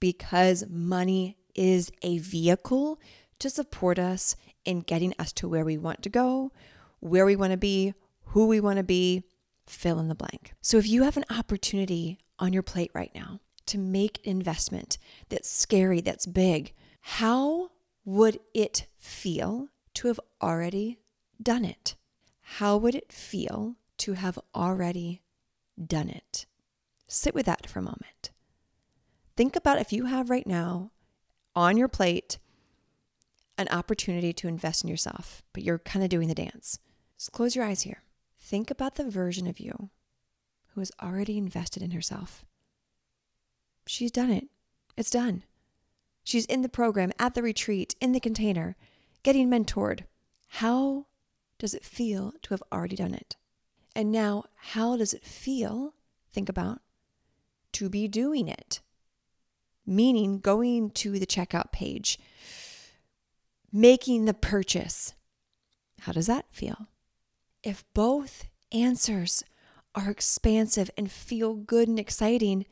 because 0.00 0.64
money 0.68 1.36
is 1.54 1.90
a 2.02 2.18
vehicle 2.18 3.00
to 3.38 3.50
support 3.50 3.98
us 3.98 4.36
in 4.64 4.80
getting 4.80 5.14
us 5.18 5.32
to 5.32 5.48
where 5.48 5.64
we 5.64 5.76
want 5.76 6.02
to 6.02 6.08
go, 6.08 6.52
where 7.00 7.26
we 7.26 7.36
want 7.36 7.52
to 7.52 7.58
be, 7.58 7.94
who 8.26 8.46
we 8.46 8.60
want 8.60 8.78
to 8.78 8.82
be, 8.82 9.24
fill 9.66 9.98
in 9.98 10.08
the 10.08 10.14
blank. 10.14 10.54
So 10.60 10.78
if 10.78 10.86
you 10.86 11.02
have 11.02 11.16
an 11.16 11.24
opportunity 11.30 12.18
on 12.38 12.52
your 12.52 12.62
plate 12.62 12.90
right 12.94 13.12
now 13.14 13.40
to 13.66 13.78
make 13.78 14.18
an 14.24 14.30
investment 14.30 14.98
that's 15.28 15.50
scary, 15.50 16.00
that's 16.00 16.26
big, 16.26 16.72
how 17.00 17.70
would 18.04 18.38
it 18.54 18.86
feel 18.98 19.68
to 19.94 20.08
have 20.08 20.20
already 20.40 20.98
done 21.42 21.64
it? 21.64 21.96
How 22.48 22.76
would 22.76 22.94
it 22.94 23.12
feel 23.12 23.74
to 23.98 24.12
have 24.12 24.38
already 24.54 25.20
done 25.84 26.08
it? 26.08 26.46
Sit 27.08 27.34
with 27.34 27.44
that 27.46 27.66
for 27.66 27.80
a 27.80 27.82
moment. 27.82 28.30
Think 29.36 29.56
about 29.56 29.80
if 29.80 29.92
you 29.92 30.06
have 30.06 30.30
right 30.30 30.46
now 30.46 30.92
on 31.54 31.76
your 31.76 31.88
plate 31.88 32.38
an 33.58 33.68
opportunity 33.70 34.32
to 34.32 34.48
invest 34.48 34.84
in 34.84 34.88
yourself, 34.88 35.42
but 35.52 35.64
you're 35.64 35.80
kind 35.80 36.04
of 36.04 36.08
doing 36.08 36.28
the 36.28 36.34
dance. 36.34 36.78
Just 37.18 37.32
close 37.32 37.56
your 37.56 37.64
eyes 37.64 37.82
here. 37.82 38.02
Think 38.38 38.70
about 38.70 38.94
the 38.94 39.10
version 39.10 39.46
of 39.48 39.58
you 39.58 39.90
who 40.68 40.80
has 40.80 40.92
already 41.02 41.36
invested 41.36 41.82
in 41.82 41.90
herself. 41.90 42.44
She's 43.86 44.12
done 44.12 44.30
it. 44.30 44.46
It's 44.96 45.10
done. 45.10 45.42
She's 46.22 46.46
in 46.46 46.62
the 46.62 46.68
program, 46.68 47.12
at 47.18 47.34
the 47.34 47.42
retreat, 47.42 47.96
in 48.00 48.12
the 48.12 48.20
container, 48.20 48.76
getting 49.22 49.50
mentored. 49.50 50.04
How 50.48 51.06
does 51.58 51.74
it 51.74 51.84
feel 51.84 52.34
to 52.42 52.50
have 52.50 52.62
already 52.72 52.96
done 52.96 53.14
it? 53.14 53.36
And 53.94 54.12
now, 54.12 54.44
how 54.56 54.96
does 54.96 55.14
it 55.14 55.24
feel, 55.24 55.94
think 56.32 56.48
about, 56.48 56.80
to 57.72 57.88
be 57.88 58.08
doing 58.08 58.48
it? 58.48 58.80
Meaning 59.86 60.40
going 60.40 60.90
to 60.90 61.18
the 61.18 61.26
checkout 61.26 61.72
page, 61.72 62.18
making 63.72 64.24
the 64.24 64.34
purchase. 64.34 65.14
How 66.00 66.12
does 66.12 66.26
that 66.26 66.46
feel? 66.50 66.88
If 67.62 67.84
both 67.94 68.46
answers 68.72 69.42
are 69.94 70.10
expansive 70.10 70.90
and 70.98 71.10
feel 71.10 71.54
good 71.54 71.88
and 71.88 71.98
exciting, 71.98 72.66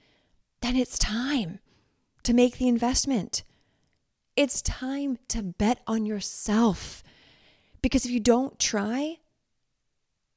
then 0.61 0.77
it's 0.77 0.99
time 0.99 1.61
to 2.23 2.35
make 2.35 2.59
the 2.59 2.69
investment. 2.69 3.45
It's 4.37 4.61
time 4.61 5.19
to 5.29 5.43
bet 5.43 5.81
on 5.87 6.05
yourself. 6.05 7.03
Because 7.85 8.07
if 8.07 8.11
you 8.11 8.19
don't 8.19 8.59
try, 8.59 9.19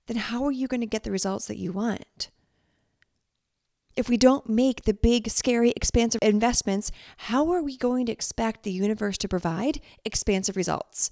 then 0.08 0.18
how 0.18 0.44
are 0.44 0.52
you 0.52 0.68
going 0.68 0.82
to 0.82 0.86
get 0.86 1.06
the 1.06 1.12
results 1.12 1.46
that 1.48 1.56
you 1.56 1.72
want? 1.72 2.30
if 3.98 4.08
we 4.08 4.16
don't 4.16 4.48
make 4.48 4.84
the 4.84 4.94
big, 4.94 5.28
scary, 5.28 5.72
expansive 5.72 6.22
investments, 6.22 6.92
how 7.18 7.52
are 7.52 7.64
we 7.64 7.76
going 7.76 8.06
to 8.06 8.12
expect 8.12 8.62
the 8.62 8.72
universe 8.72 9.18
to 9.18 9.28
provide 9.28 9.82
expansive 10.06 10.56
results? 10.56 11.10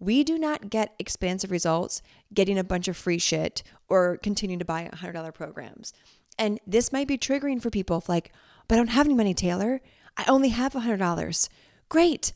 We 0.00 0.24
do 0.24 0.36
not 0.36 0.68
get 0.68 0.94
expansive 0.98 1.52
results 1.52 2.02
getting 2.34 2.58
a 2.58 2.64
bunch 2.64 2.88
of 2.88 2.96
free 2.96 3.20
shit 3.20 3.62
or 3.88 4.16
continuing 4.16 4.58
to 4.58 4.64
buy 4.64 4.90
$100 4.92 5.32
programs. 5.32 5.92
And 6.36 6.58
this 6.66 6.92
might 6.92 7.06
be 7.06 7.16
triggering 7.16 7.62
for 7.62 7.70
people 7.70 8.02
like, 8.08 8.32
but 8.66 8.74
I 8.74 8.78
don't 8.78 8.88
have 8.88 9.06
any 9.06 9.14
money, 9.14 9.32
Taylor. 9.32 9.80
I 10.16 10.24
only 10.26 10.48
have 10.48 10.72
$100. 10.72 11.48
Great. 11.88 12.32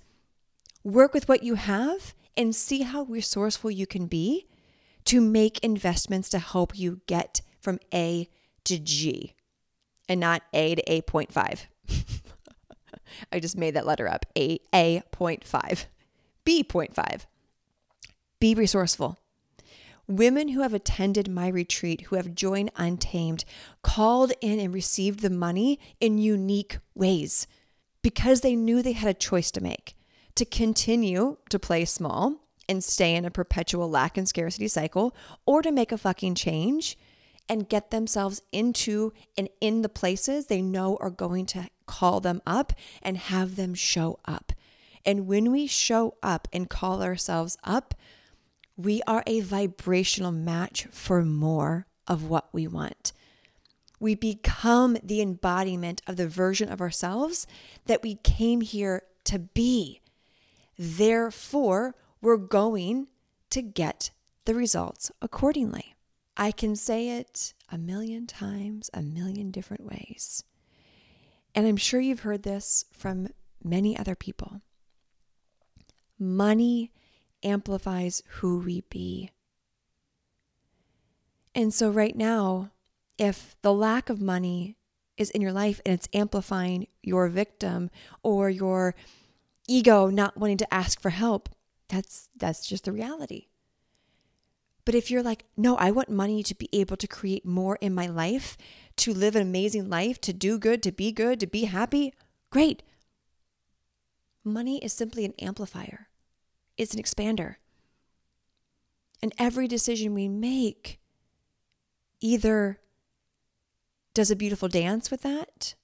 Work 0.85 1.13
with 1.13 1.29
what 1.29 1.43
you 1.43 1.57
have 1.57 2.15
and 2.37 2.55
see 2.55 2.83
how 2.83 3.03
resourceful 3.05 3.71
you 3.71 3.87
can 3.87 4.07
be 4.07 4.47
to 5.05 5.21
make 5.21 5.59
investments 5.61 6.29
to 6.31 6.39
help 6.39 6.79
you 6.79 7.01
get 7.07 7.41
from 7.61 7.79
A 7.95 8.29
to 8.65 8.79
G 8.79 9.35
and 10.09 10.21
not 10.21 10.43
A 10.53 10.75
to 10.75 10.93
A.5. 10.93 11.61
I 13.33 13.41
just 13.41 13.57
made 13.57 13.75
that 13.75 13.87
letter 13.87 14.09
up. 14.09 14.27
A 14.37 14.59
A.5. 14.75 15.87
B.5. 16.45 17.27
Be 18.39 18.55
resourceful. 18.55 19.19
Women 20.09 20.49
who 20.49 20.61
have 20.61 20.75
attended 20.75 21.29
my 21.29 21.49
retreat, 21.49 22.03
who 22.03 22.17
have 22.17 22.35
joined 22.35 22.71
Untamed, 22.77 23.45
called 23.83 24.33
in 24.41 24.61
and 24.61 24.73
received 24.73 25.21
the 25.21 25.31
money 25.31 25.81
in 26.01 26.19
unique 26.19 26.79
ways 26.95 27.49
because 28.03 28.41
they 28.41 28.55
knew 28.55 28.83
they 28.83 28.93
had 28.93 29.11
a 29.11 29.15
choice 29.15 29.51
to 29.51 29.61
make 29.61 29.96
to 30.37 30.45
continue 30.45 31.37
to 31.51 31.59
play 31.59 31.85
small 31.85 32.37
and 32.69 32.83
stay 32.83 33.15
in 33.15 33.25
a 33.25 33.31
perpetual 33.31 33.89
lack 33.91 34.17
and 34.17 34.29
scarcity 34.29 34.69
cycle 34.69 35.15
or 35.45 35.63
to 35.63 35.73
make 35.73 35.93
a 35.93 35.99
fucking 35.99 36.35
change 36.35 36.97
and 37.49 37.69
get 37.69 37.91
themselves 37.91 38.43
into 38.53 39.13
and 39.37 39.49
in 39.61 39.83
the 39.83 39.89
places 39.89 40.47
they 40.47 40.63
know 40.63 40.97
are 41.01 41.11
going 41.11 41.47
to 41.47 41.69
call 41.87 42.21
them 42.21 42.43
up 42.47 42.73
and 43.03 43.17
have 43.17 43.57
them 43.57 43.75
show 43.75 44.19
up. 44.25 44.53
And 45.05 45.27
when 45.27 45.53
we 45.53 45.67
show 45.67 46.17
up 46.23 46.49
and 46.53 46.69
call 46.69 47.03
ourselves 47.03 47.57
up, 47.63 47.95
we 48.77 49.01
are 49.07 49.23
a 49.27 49.41
vibrational 49.41 50.33
match 50.33 50.87
for 50.91 51.25
more 51.25 51.87
of 52.09 52.25
what 52.29 52.49
we 52.53 52.67
want. 52.67 53.13
We 53.99 54.15
become 54.15 54.99
the 55.03 55.23
embodiment 55.23 56.03
of 56.07 56.17
the 56.17 56.29
version 56.29 56.69
of 56.69 56.81
ourselves 56.81 57.47
that 57.87 58.03
we 58.03 58.17
came 58.17 58.61
here 58.61 59.03
to 59.25 59.39
be. 59.39 60.01
Therefore, 60.79 61.95
we're 62.21 62.37
going 62.37 63.09
to 63.51 63.63
get 63.63 64.11
the 64.45 64.55
results 64.55 65.11
accordingly. 65.23 65.95
I 66.37 66.51
can 66.51 66.77
say 66.77 67.19
it 67.19 67.55
a 67.71 67.79
million 67.79 68.27
times, 68.27 68.91
a 68.93 69.03
million 69.03 69.51
different 69.51 69.85
ways. 69.85 70.45
And 71.55 71.67
I'm 71.67 71.79
sure 71.79 72.01
you've 72.01 72.21
heard 72.21 72.43
this 72.43 72.85
from 72.93 73.29
many 73.65 73.97
other 73.97 74.15
people. 74.15 74.61
Money 76.19 76.93
amplifies 77.43 78.23
who 78.27 78.59
we 78.59 78.83
be. 78.91 79.31
And 81.55 81.73
so, 81.73 81.89
right 81.89 82.15
now, 82.15 82.73
if 83.17 83.57
the 83.63 83.73
lack 83.73 84.11
of 84.11 84.21
money 84.21 84.77
is 85.17 85.31
in 85.31 85.41
your 85.41 85.53
life 85.53 85.81
and 85.87 85.95
it's 85.95 86.09
amplifying 86.13 86.87
your 87.03 87.29
victim 87.29 87.91
or 88.23 88.51
your 88.51 88.95
ego 89.69 90.09
not 90.09 90.37
wanting 90.37 90.57
to 90.59 90.75
ask 90.75 91.01
for 91.01 91.11
help, 91.11 91.49
that's 91.89 92.29
that's 92.37 92.67
just 92.67 92.85
the 92.85 92.93
reality. 92.93 93.47
But 94.85 94.95
if 94.95 95.11
you're 95.11 95.23
like, 95.23 95.45
no, 95.57 95.77
I 95.77 95.91
want 95.91 96.09
money 96.09 96.45
to 96.45 96.55
be 96.55 96.69
able 96.73 96.97
to 96.97 97.09
create 97.09 97.45
more 97.45 97.77
in 97.81 97.93
my 97.93 98.07
life, 98.07 98.57
to 98.99 99.13
live 99.13 99.35
an 99.35 99.43
amazing 99.43 99.91
life, 99.91 100.21
to 100.21 100.33
do 100.33 100.59
good, 100.59 100.83
to 100.85 100.93
be 100.93 101.11
good, 101.11 101.41
to 101.41 101.47
be 101.47 101.65
happy, 101.65 102.15
great. 102.51 102.85
Money 104.45 104.79
is 104.79 104.93
simply 104.93 105.25
an 105.25 105.35
amplifier, 105.41 106.09
it's 106.77 106.95
an 106.95 107.03
expander. 107.03 107.57
And 109.23 109.35
every 109.39 109.67
decision 109.67 110.15
we 110.15 110.29
make 110.29 111.01
either 112.21 112.79
does 114.15 114.31
a 114.31 114.37
beautiful 114.37 114.69
dance 114.69 115.11
with 115.11 115.23
that 115.23 115.75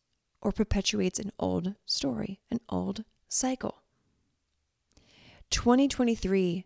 or 0.41 0.53
perpetuates 0.53 1.19
an 1.19 1.33
old 1.39 1.75
story, 1.85 2.41
an 2.51 2.61
old 2.69 3.05
cycle. 3.33 3.83
2023, 5.51 6.65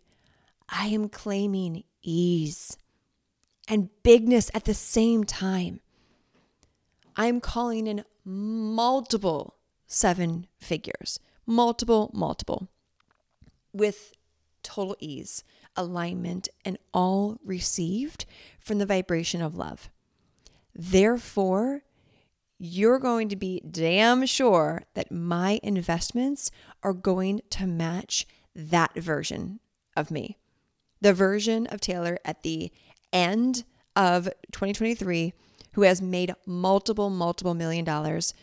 I 0.69 0.87
am 0.87 1.09
claiming 1.09 1.83
ease 2.01 2.77
and 3.67 3.89
bigness 4.03 4.49
at 4.53 4.65
the 4.65 4.73
same 4.73 5.23
time. 5.23 5.81
I'm 7.15 7.41
calling 7.41 7.87
in 7.87 8.03
multiple 8.23 9.55
seven 9.87 10.47
figures, 10.57 11.19
multiple, 11.45 12.11
multiple, 12.13 12.69
with 13.73 14.13
total 14.63 14.95
ease, 14.99 15.43
alignment, 15.75 16.49
and 16.63 16.77
all 16.93 17.39
received 17.43 18.25
from 18.59 18.77
the 18.77 18.85
vibration 18.85 19.41
of 19.41 19.55
love. 19.55 19.89
Therefore, 20.75 21.83
you're 22.59 22.99
going 22.99 23.29
to 23.29 23.35
be 23.35 23.61
damn 23.69 24.25
sure 24.25 24.83
that 24.95 25.11
my 25.11 25.59
investments 25.61 26.49
are 26.83 26.93
going 26.93 27.41
to 27.51 27.67
match 27.67 28.25
that 28.55 28.93
version 28.95 29.59
of 29.95 30.09
me 30.09 30.37
the 31.01 31.13
version 31.13 31.67
of 31.67 31.81
Taylor 31.81 32.17
at 32.25 32.43
the 32.43 32.71
end 33.13 33.63
of 33.95 34.25
2023 34.51 35.33
who 35.73 35.81
has 35.83 36.01
made 36.01 36.33
multiple, 36.45 37.09
multiple 37.09 37.53
million 37.53 37.85
dollars, 37.85 38.33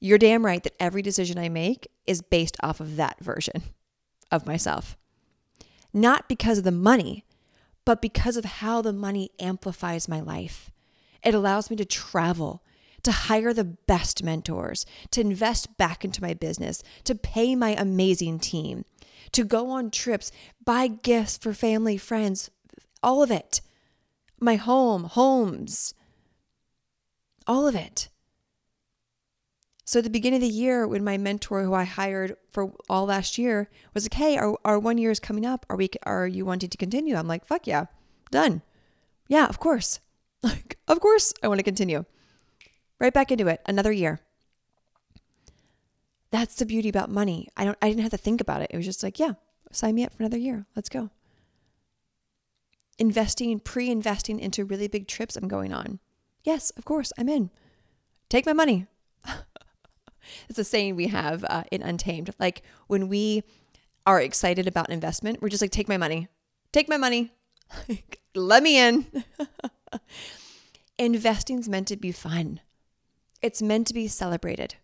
you're 0.00 0.18
damn 0.18 0.44
right 0.44 0.62
that 0.62 0.80
every 0.80 1.02
decision 1.02 1.38
I 1.38 1.48
make 1.48 1.86
is 2.06 2.22
based 2.22 2.56
off 2.62 2.80
of 2.80 2.96
that 2.96 3.20
version 3.20 3.62
of 4.30 4.46
myself. 4.46 4.96
Not 5.92 6.28
because 6.28 6.58
of 6.58 6.64
the 6.64 6.72
money, 6.72 7.26
but 7.84 8.00
because 8.00 8.36
of 8.36 8.44
how 8.44 8.80
the 8.80 8.92
money 8.92 9.30
amplifies 9.38 10.08
my 10.08 10.20
life. 10.20 10.70
It 11.22 11.34
allows 11.34 11.68
me 11.68 11.76
to 11.76 11.84
travel, 11.84 12.62
to 13.02 13.12
hire 13.12 13.52
the 13.52 13.64
best 13.64 14.22
mentors, 14.22 14.86
to 15.10 15.20
invest 15.20 15.76
back 15.76 16.04
into 16.04 16.22
my 16.22 16.34
business, 16.34 16.82
to 17.04 17.14
pay 17.14 17.54
my 17.54 17.70
amazing 17.70 18.38
team, 18.38 18.84
to 19.32 19.44
go 19.44 19.70
on 19.70 19.90
trips, 19.90 20.32
buy 20.64 20.86
gifts 20.88 21.38
for 21.38 21.52
family, 21.54 21.96
friends, 21.96 22.50
all 23.02 23.22
of 23.22 23.30
it. 23.30 23.60
My 24.40 24.56
home, 24.56 25.04
homes, 25.04 25.94
all 27.46 27.66
of 27.66 27.74
it. 27.74 28.08
So 29.84 29.98
at 29.98 30.04
the 30.04 30.10
beginning 30.10 30.42
of 30.42 30.48
the 30.48 30.54
year, 30.54 30.86
when 30.86 31.02
my 31.02 31.18
mentor, 31.18 31.64
who 31.64 31.74
I 31.74 31.82
hired 31.84 32.36
for 32.52 32.72
all 32.88 33.06
last 33.06 33.38
year, 33.38 33.68
was 33.92 34.04
like, 34.04 34.14
"Hey, 34.14 34.38
our, 34.38 34.56
our 34.64 34.78
one 34.78 34.98
year 34.98 35.10
is 35.10 35.18
coming 35.18 35.44
up. 35.44 35.66
Are 35.68 35.76
we? 35.76 35.90
Are 36.04 36.28
you 36.28 36.44
wanting 36.44 36.70
to 36.70 36.78
continue?" 36.78 37.16
I'm 37.16 37.26
like, 37.26 37.44
"Fuck 37.44 37.66
yeah, 37.66 37.86
done. 38.30 38.62
Yeah, 39.28 39.46
of 39.46 39.58
course. 39.58 40.00
Like, 40.42 40.78
of 40.88 41.00
course, 41.00 41.34
I 41.42 41.48
want 41.48 41.58
to 41.58 41.62
continue. 41.64 42.06
Right 43.00 43.12
back 43.12 43.32
into 43.32 43.48
it. 43.48 43.62
Another 43.66 43.90
year. 43.90 44.20
That's 46.30 46.54
the 46.56 46.66
beauty 46.66 46.88
about 46.88 47.10
money. 47.10 47.48
I 47.56 47.64
don't 47.64 47.78
I 47.82 47.88
didn't 47.88 48.02
have 48.02 48.10
to 48.10 48.16
think 48.16 48.40
about 48.40 48.62
it. 48.62 48.70
It 48.70 48.76
was 48.76 48.86
just 48.86 49.02
like, 49.02 49.18
yeah, 49.18 49.32
sign 49.72 49.94
me 49.94 50.04
up 50.04 50.12
for 50.12 50.22
another 50.22 50.38
year. 50.38 50.66
Let's 50.76 50.88
go. 50.88 51.10
Investing, 52.98 53.58
pre-investing 53.58 54.38
into 54.38 54.64
really 54.64 54.86
big 54.86 55.08
trips 55.08 55.34
I'm 55.34 55.48
going 55.48 55.72
on. 55.72 55.98
Yes, 56.44 56.70
of 56.70 56.84
course, 56.84 57.12
I'm 57.18 57.28
in. 57.28 57.50
Take 58.28 58.46
my 58.46 58.52
money. 58.52 58.86
it's 60.48 60.58
a 60.58 60.64
saying 60.64 60.96
we 60.96 61.08
have 61.08 61.44
uh, 61.48 61.64
in 61.70 61.82
Untamed. 61.82 62.30
Like 62.38 62.62
when 62.86 63.08
we 63.08 63.42
are 64.06 64.20
excited 64.20 64.68
about 64.68 64.90
investment, 64.90 65.40
we're 65.40 65.48
just 65.48 65.62
like, 65.62 65.70
take 65.70 65.88
my 65.88 65.96
money. 65.96 66.28
Take 66.72 66.88
my 66.88 66.96
money. 66.96 67.32
Let 68.34 68.62
me 68.62 68.78
in. 68.78 69.06
Investing's 70.98 71.68
meant 71.68 71.88
to 71.88 71.96
be 71.96 72.12
fun. 72.12 72.60
It's 73.42 73.62
meant 73.62 73.86
to 73.88 73.94
be 73.94 74.08
celebrated 74.08 74.76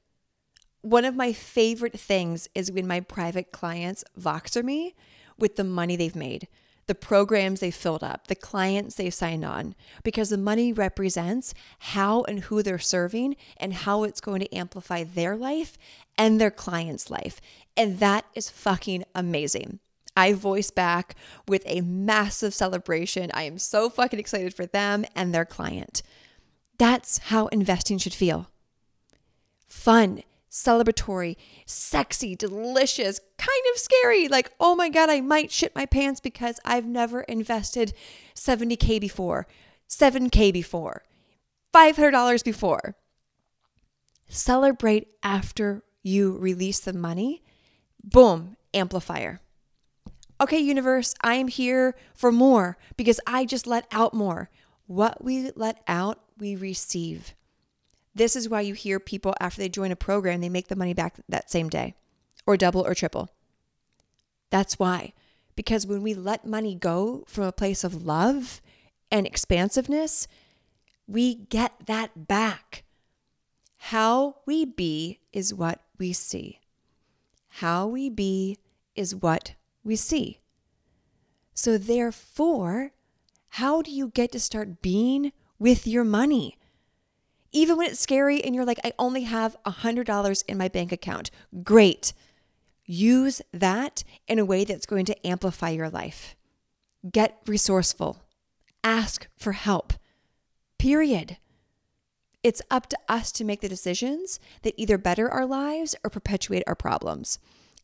one 0.86 1.04
of 1.04 1.16
my 1.16 1.32
favorite 1.32 1.98
things 1.98 2.48
is 2.54 2.70
when 2.70 2.86
my 2.86 3.00
private 3.00 3.50
clients 3.50 4.04
Voxer 4.16 4.62
me 4.62 4.94
with 5.36 5.56
the 5.56 5.64
money 5.64 5.96
they've 5.96 6.14
made, 6.14 6.46
the 6.86 6.94
programs 6.94 7.58
they 7.58 7.72
filled 7.72 8.04
up, 8.04 8.28
the 8.28 8.36
clients 8.36 8.94
they 8.94 9.10
signed 9.10 9.44
on, 9.44 9.74
because 10.04 10.30
the 10.30 10.38
money 10.38 10.72
represents 10.72 11.54
how 11.80 12.22
and 12.28 12.44
who 12.44 12.62
they're 12.62 12.78
serving 12.78 13.34
and 13.56 13.74
how 13.74 14.04
it's 14.04 14.20
going 14.20 14.38
to 14.38 14.54
amplify 14.54 15.02
their 15.02 15.36
life 15.36 15.76
and 16.16 16.40
their 16.40 16.52
client's 16.52 17.10
life. 17.10 17.40
And 17.76 17.98
that 17.98 18.24
is 18.36 18.48
fucking 18.48 19.02
amazing. 19.12 19.80
I 20.16 20.34
voice 20.34 20.70
back 20.70 21.16
with 21.48 21.64
a 21.66 21.80
massive 21.80 22.54
celebration. 22.54 23.32
I 23.34 23.42
am 23.42 23.58
so 23.58 23.90
fucking 23.90 24.20
excited 24.20 24.54
for 24.54 24.66
them 24.66 25.04
and 25.16 25.34
their 25.34 25.44
client. 25.44 26.02
That's 26.78 27.18
how 27.18 27.46
investing 27.48 27.98
should 27.98 28.14
feel 28.14 28.50
fun 29.68 30.22
celebratory, 30.56 31.36
sexy, 31.66 32.34
delicious, 32.34 33.20
kind 33.36 33.62
of 33.72 33.78
scary. 33.78 34.26
Like, 34.26 34.52
oh 34.58 34.74
my 34.74 34.88
God, 34.88 35.10
I 35.10 35.20
might 35.20 35.52
shit 35.52 35.74
my 35.74 35.84
pants 35.84 36.18
because 36.18 36.58
I've 36.64 36.86
never 36.86 37.20
invested 37.22 37.92
70K 38.34 39.00
before, 39.00 39.46
7K 39.88 40.52
before, 40.52 41.04
$500 41.74 42.42
before. 42.42 42.96
Celebrate 44.28 45.08
after 45.22 45.82
you 46.02 46.36
release 46.38 46.80
the 46.80 46.94
money. 46.94 47.42
Boom, 48.02 48.56
amplifier. 48.72 49.40
Okay, 50.40 50.58
universe, 50.58 51.14
I 51.20 51.34
am 51.34 51.48
here 51.48 51.94
for 52.14 52.32
more 52.32 52.78
because 52.96 53.20
I 53.26 53.44
just 53.44 53.66
let 53.66 53.86
out 53.92 54.14
more. 54.14 54.50
What 54.86 55.22
we 55.22 55.50
let 55.56 55.82
out, 55.88 56.20
we 56.38 56.54
receive. 56.56 57.34
This 58.14 58.36
is 58.36 58.48
why 58.48 58.62
you 58.62 58.74
hear 58.74 58.98
people 58.98 59.34
after 59.40 59.60
they 59.60 59.68
join 59.68 59.92
a 59.92 59.96
program, 59.96 60.40
they 60.40 60.48
make 60.48 60.68
the 60.68 60.76
money 60.76 60.94
back 60.94 61.16
that 61.28 61.50
same 61.50 61.68
day 61.68 61.94
or 62.46 62.56
double 62.56 62.86
or 62.86 62.94
triple. 62.94 63.28
That's 64.50 64.78
why. 64.78 65.12
Because 65.54 65.86
when 65.86 66.02
we 66.02 66.14
let 66.14 66.46
money 66.46 66.74
go 66.74 67.24
from 67.26 67.44
a 67.44 67.52
place 67.52 67.82
of 67.82 68.06
love 68.06 68.60
and 69.10 69.26
expansiveness, 69.26 70.28
we 71.06 71.34
get 71.34 71.72
that 71.86 72.26
back. 72.28 72.84
How 73.76 74.36
we 74.46 74.64
be 74.64 75.20
is 75.32 75.54
what 75.54 75.80
we 75.98 76.12
see. 76.12 76.60
How 77.48 77.86
we 77.86 78.10
be 78.10 78.58
is 78.94 79.14
what 79.14 79.54
we 79.82 79.96
see. 79.96 80.40
So, 81.54 81.78
therefore, 81.78 82.92
how 83.56 83.82
do 83.82 83.90
you 83.90 84.08
get 84.08 84.32
to 84.32 84.40
start 84.40 84.82
being 84.82 85.32
with 85.58 85.86
your 85.86 86.04
money? 86.04 86.56
even 87.56 87.78
when 87.78 87.88
it's 87.88 88.00
scary 88.00 88.44
and 88.44 88.54
you're 88.54 88.66
like, 88.66 88.80
I 88.84 88.92
only 88.98 89.22
have 89.22 89.56
$100 89.64 90.44
in 90.46 90.58
my 90.58 90.68
bank 90.68 90.92
account. 90.92 91.30
Great. 91.62 92.12
Use 92.84 93.40
that 93.52 94.04
in 94.28 94.38
a 94.38 94.44
way 94.44 94.64
that's 94.64 94.84
going 94.84 95.06
to 95.06 95.26
amplify 95.26 95.70
your 95.70 95.88
life. 95.88 96.36
Get 97.10 97.38
resourceful. 97.46 98.22
Ask 98.84 99.28
for 99.38 99.52
help. 99.52 99.94
Period. 100.78 101.38
It's 102.42 102.60
up 102.70 102.88
to 102.90 102.98
us 103.08 103.32
to 103.32 103.44
make 103.44 103.62
the 103.62 103.70
decisions 103.70 104.38
that 104.62 104.74
either 104.76 104.98
better 104.98 105.30
our 105.30 105.46
lives 105.46 105.96
or 106.04 106.10
perpetuate 106.10 106.62
our 106.66 106.76
problems. 106.76 107.38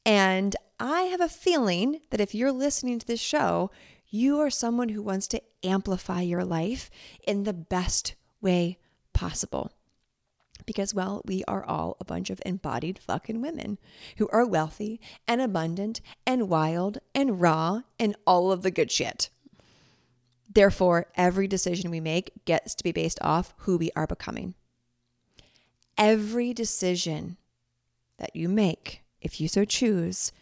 And 0.04 0.54
I 0.78 1.02
have 1.02 1.22
a 1.22 1.28
feeling 1.28 2.00
that 2.10 2.20
if 2.20 2.34
you're 2.34 2.52
listening 2.52 2.98
to 2.98 3.06
this 3.06 3.20
show, 3.20 3.70
You 4.14 4.40
are 4.40 4.50
someone 4.50 4.90
who 4.90 5.00
wants 5.00 5.26
to 5.28 5.40
amplify 5.64 6.20
your 6.20 6.44
life 6.44 6.90
in 7.26 7.44
the 7.44 7.54
best 7.54 8.14
way 8.42 8.78
possible. 9.14 9.72
Because, 10.66 10.92
well, 10.92 11.22
we 11.24 11.42
are 11.48 11.64
all 11.64 11.96
a 11.98 12.04
bunch 12.04 12.28
of 12.28 12.42
embodied 12.44 12.98
fucking 12.98 13.40
women 13.40 13.78
who 14.18 14.28
are 14.28 14.44
wealthy 14.46 15.00
and 15.26 15.40
abundant 15.40 16.02
and 16.26 16.50
wild 16.50 16.98
and 17.14 17.40
raw 17.40 17.80
and 17.98 18.14
all 18.26 18.52
of 18.52 18.60
the 18.60 18.70
good 18.70 18.92
shit. 18.92 19.30
Therefore, 20.54 21.06
every 21.14 21.48
decision 21.48 21.90
we 21.90 22.00
make 22.00 22.44
gets 22.44 22.74
to 22.74 22.84
be 22.84 22.92
based 22.92 23.18
off 23.22 23.54
who 23.60 23.78
we 23.78 23.90
are 23.96 24.06
becoming. 24.06 24.54
Every 25.96 26.52
decision 26.52 27.38
that 28.18 28.36
you 28.36 28.50
make, 28.50 29.04
if 29.22 29.40
you 29.40 29.48
so 29.48 29.64
choose, 29.64 30.32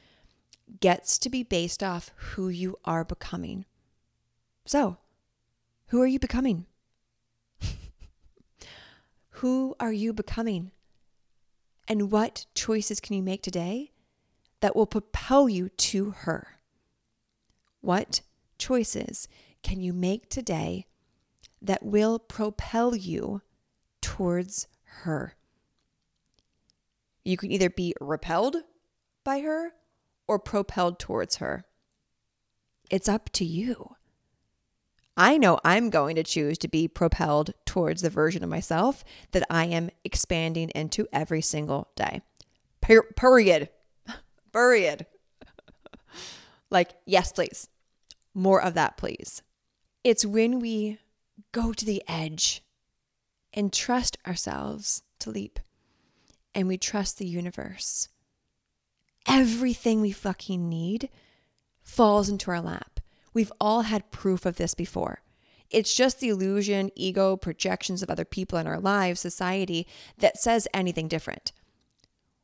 gets 0.79 1.19
to 1.19 1.31
be 1.31 1.43
based 1.43 1.83
off 1.83 2.13
who 2.17 2.49
you 2.49 2.77
are 2.85 3.05
becoming. 3.05 3.65
So, 4.65 4.99
who 5.89 6.01
are 6.01 6.07
you 6.07 6.19
becoming? 6.19 6.67
who 9.31 9.75
are 9.81 9.93
you 9.93 10.13
becoming? 10.13 10.71
And 11.89 12.13
what 12.13 12.47
choices 12.55 13.01
can 13.01 13.17
you 13.17 13.23
make 13.23 13.43
today 13.43 13.91
that 14.61 14.77
will 14.77 14.87
propel 14.87 15.49
you 15.49 15.71
to 15.71 16.11
her? 16.11 16.61
What 17.81 18.21
choices 18.59 19.27
can 19.63 19.81
you 19.81 19.93
make 19.93 20.29
today 20.29 20.87
that 21.61 21.83
will 21.83 22.19
propel 22.19 22.95
you 22.95 23.43
towards 24.01 24.69
her? 25.03 25.35
You 27.25 27.37
can 27.37 27.51
either 27.51 27.71
be 27.71 27.95
repelled 28.01 28.57
by 29.25 29.41
her 29.41 29.73
or 30.31 30.39
propelled 30.39 31.01
towards 31.01 31.39
her. 31.39 31.65
It's 32.89 33.09
up 33.09 33.31
to 33.31 33.45
you. 33.45 33.97
I 35.17 35.37
know 35.37 35.59
I'm 35.65 35.91
going 35.91 36.15
to 36.15 36.23
choose 36.23 36.57
to 36.59 36.69
be 36.69 36.87
propelled 36.87 37.51
towards 37.67 38.01
the 38.01 38.11
version 38.11 38.45
of 38.45 38.49
myself 38.49 39.03
that 39.33 39.45
I 39.51 39.65
am 39.65 39.91
expanding 40.05 40.69
into 40.69 41.09
every 41.13 41.43
single 41.43 41.89
day. 41.97 42.23
Per- 42.81 43.13
period. 43.17 43.71
Period. 44.53 45.07
like, 46.71 46.93
yes, 47.07 47.33
please. 47.33 47.69
More 48.33 48.63
of 48.63 48.75
that, 48.75 48.97
please. 48.97 49.43
It's 50.05 50.25
when 50.25 50.61
we 50.61 51.01
go 51.51 51.73
to 51.73 51.85
the 51.85 52.05
edge 52.07 52.63
and 53.53 53.73
trust 53.73 54.17
ourselves 54.29 55.03
to 55.19 55.31
leap 55.31 55.59
and 56.55 56.69
we 56.69 56.79
trust 56.79 57.19
the 57.19 57.27
universe. 57.27 58.09
Everything 59.33 60.01
we 60.01 60.11
fucking 60.11 60.69
need 60.69 61.09
falls 61.83 62.29
into 62.29 62.51
our 62.51 62.61
lap. 62.61 62.99
We've 63.33 63.53
all 63.61 63.83
had 63.83 64.11
proof 64.11 64.45
of 64.45 64.57
this 64.57 64.75
before. 64.75 65.23
It's 65.71 65.95
just 65.95 66.19
the 66.19 66.31
illusion, 66.31 66.91
ego, 66.97 67.37
projections 67.37 68.03
of 68.03 68.11
other 68.11 68.25
people 68.25 68.59
in 68.59 68.67
our 68.67 68.81
lives, 68.81 69.21
society 69.21 69.87
that 70.19 70.37
says 70.37 70.67
anything 70.75 71.07
different. 71.07 71.53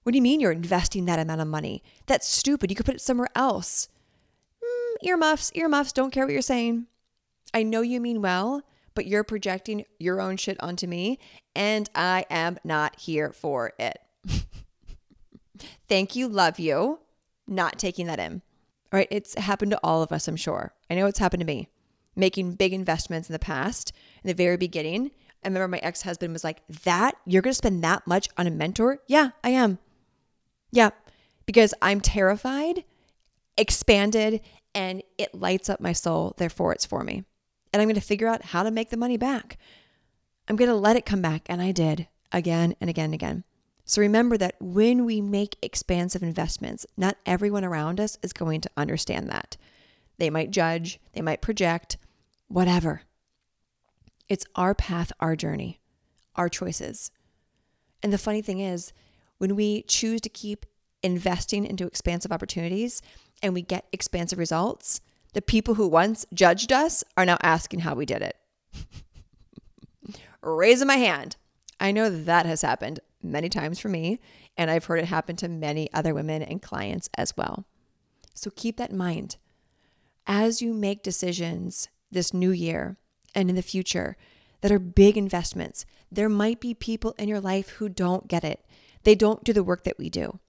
What 0.04 0.12
do 0.12 0.18
you 0.18 0.22
mean 0.22 0.38
you're 0.38 0.52
investing 0.52 1.06
that 1.06 1.18
amount 1.18 1.40
of 1.40 1.48
money? 1.48 1.82
That's 2.06 2.28
stupid. 2.28 2.70
You 2.70 2.76
could 2.76 2.86
put 2.86 2.94
it 2.94 3.00
somewhere 3.00 3.30
else. 3.34 3.88
Mm, 4.62 5.08
earmuffs, 5.08 5.50
earmuffs, 5.56 5.92
don't 5.92 6.12
care 6.12 6.24
what 6.24 6.32
you're 6.32 6.40
saying. 6.40 6.86
I 7.52 7.64
know 7.64 7.80
you 7.80 8.00
mean 8.00 8.22
well, 8.22 8.62
but 8.94 9.06
you're 9.06 9.24
projecting 9.24 9.84
your 9.98 10.20
own 10.20 10.36
shit 10.36 10.56
onto 10.62 10.86
me, 10.86 11.18
and 11.56 11.90
I 11.96 12.26
am 12.30 12.58
not 12.62 13.00
here 13.00 13.32
for 13.32 13.72
it. 13.80 13.98
Thank 15.88 16.16
you, 16.16 16.28
love 16.28 16.58
you, 16.58 17.00
not 17.46 17.78
taking 17.78 18.06
that 18.06 18.18
in. 18.18 18.42
All 18.92 18.98
right, 18.98 19.08
it's 19.10 19.36
happened 19.38 19.72
to 19.72 19.80
all 19.82 20.02
of 20.02 20.12
us, 20.12 20.28
I'm 20.28 20.36
sure. 20.36 20.72
I 20.90 20.94
know 20.94 21.06
it's 21.06 21.18
happened 21.18 21.40
to 21.40 21.46
me. 21.46 21.68
Making 22.14 22.54
big 22.54 22.72
investments 22.72 23.28
in 23.28 23.32
the 23.32 23.38
past, 23.38 23.92
in 24.22 24.28
the 24.28 24.34
very 24.34 24.56
beginning. 24.56 25.10
I 25.44 25.48
remember 25.48 25.68
my 25.68 25.78
ex 25.78 26.02
husband 26.02 26.32
was 26.32 26.44
like, 26.44 26.62
That, 26.84 27.16
you're 27.26 27.42
going 27.42 27.52
to 27.52 27.54
spend 27.54 27.84
that 27.84 28.06
much 28.06 28.28
on 28.38 28.46
a 28.46 28.50
mentor? 28.50 29.00
Yeah, 29.06 29.30
I 29.44 29.50
am. 29.50 29.78
Yeah, 30.70 30.90
because 31.44 31.74
I'm 31.82 32.00
terrified, 32.00 32.84
expanded, 33.58 34.40
and 34.74 35.02
it 35.18 35.34
lights 35.34 35.68
up 35.68 35.80
my 35.80 35.92
soul. 35.92 36.34
Therefore, 36.36 36.72
it's 36.72 36.86
for 36.86 37.04
me 37.04 37.24
and 37.76 37.82
I'm 37.82 37.88
going 37.88 37.96
to 37.96 38.00
figure 38.00 38.26
out 38.26 38.42
how 38.42 38.62
to 38.62 38.70
make 38.70 38.88
the 38.88 38.96
money 38.96 39.18
back. 39.18 39.58
I'm 40.48 40.56
going 40.56 40.70
to 40.70 40.74
let 40.74 40.96
it 40.96 41.04
come 41.04 41.20
back. 41.20 41.42
And 41.46 41.60
I 41.60 41.72
did 41.72 42.08
again 42.32 42.74
and 42.80 42.88
again 42.88 43.06
and 43.06 43.14
again. 43.14 43.44
So 43.88 44.02
remember 44.02 44.36
that 44.36 44.56
when 44.58 45.04
we 45.04 45.20
make 45.20 45.56
expansive 45.62 46.22
investments, 46.22 46.86
not 46.96 47.16
everyone 47.24 47.64
around 47.64 48.00
us 48.00 48.18
is 48.20 48.32
going 48.32 48.60
to 48.62 48.70
understand 48.76 49.30
that. 49.30 49.56
They 50.18 50.28
might 50.28 50.50
judge, 50.50 50.98
they 51.12 51.22
might 51.22 51.40
project, 51.40 51.96
whatever. 52.48 53.02
It's 54.28 54.44
our 54.56 54.74
path, 54.74 55.12
our 55.20 55.36
journey, 55.36 55.80
our 56.34 56.48
choices. 56.48 57.12
And 58.02 58.12
the 58.12 58.18
funny 58.18 58.42
thing 58.42 58.58
is, 58.58 58.92
when 59.38 59.54
we 59.54 59.82
choose 59.82 60.20
to 60.22 60.28
keep 60.28 60.66
investing 61.04 61.64
into 61.64 61.86
expansive 61.86 62.32
opportunities 62.32 63.02
and 63.40 63.54
we 63.54 63.62
get 63.62 63.86
expansive 63.92 64.40
results, 64.40 65.00
the 65.32 65.42
people 65.42 65.74
who 65.74 65.86
once 65.86 66.26
judged 66.34 66.72
us 66.72 67.04
are 67.16 67.26
now 67.26 67.38
asking 67.40 67.80
how 67.80 67.94
we 67.94 68.04
did 68.04 68.22
it. 68.22 68.36
Raising 70.42 70.88
my 70.88 70.96
hand. 70.96 71.36
I 71.78 71.92
know 71.92 72.10
that 72.10 72.46
has 72.46 72.62
happened 72.62 72.98
many 73.22 73.48
times 73.48 73.78
for 73.78 73.88
me, 73.88 74.20
and 74.56 74.70
I've 74.70 74.84
heard 74.84 74.98
it 74.98 75.06
happen 75.06 75.36
to 75.36 75.48
many 75.48 75.92
other 75.92 76.14
women 76.14 76.42
and 76.42 76.62
clients 76.62 77.08
as 77.16 77.36
well. 77.36 77.64
So 78.34 78.50
keep 78.54 78.76
that 78.76 78.90
in 78.90 78.96
mind. 78.96 79.36
As 80.26 80.60
you 80.60 80.74
make 80.74 81.02
decisions 81.02 81.88
this 82.10 82.34
new 82.34 82.50
year 82.50 82.96
and 83.34 83.48
in 83.48 83.56
the 83.56 83.62
future 83.62 84.16
that 84.60 84.72
are 84.72 84.78
big 84.78 85.16
investments, 85.16 85.86
there 86.10 86.28
might 86.28 86.60
be 86.60 86.74
people 86.74 87.14
in 87.18 87.28
your 87.28 87.40
life 87.40 87.70
who 87.70 87.88
don't 87.88 88.28
get 88.28 88.44
it. 88.44 88.64
They 89.04 89.14
don't 89.14 89.44
do 89.44 89.52
the 89.52 89.64
work 89.64 89.84
that 89.84 89.98
we 89.98 90.10
do. 90.10 90.40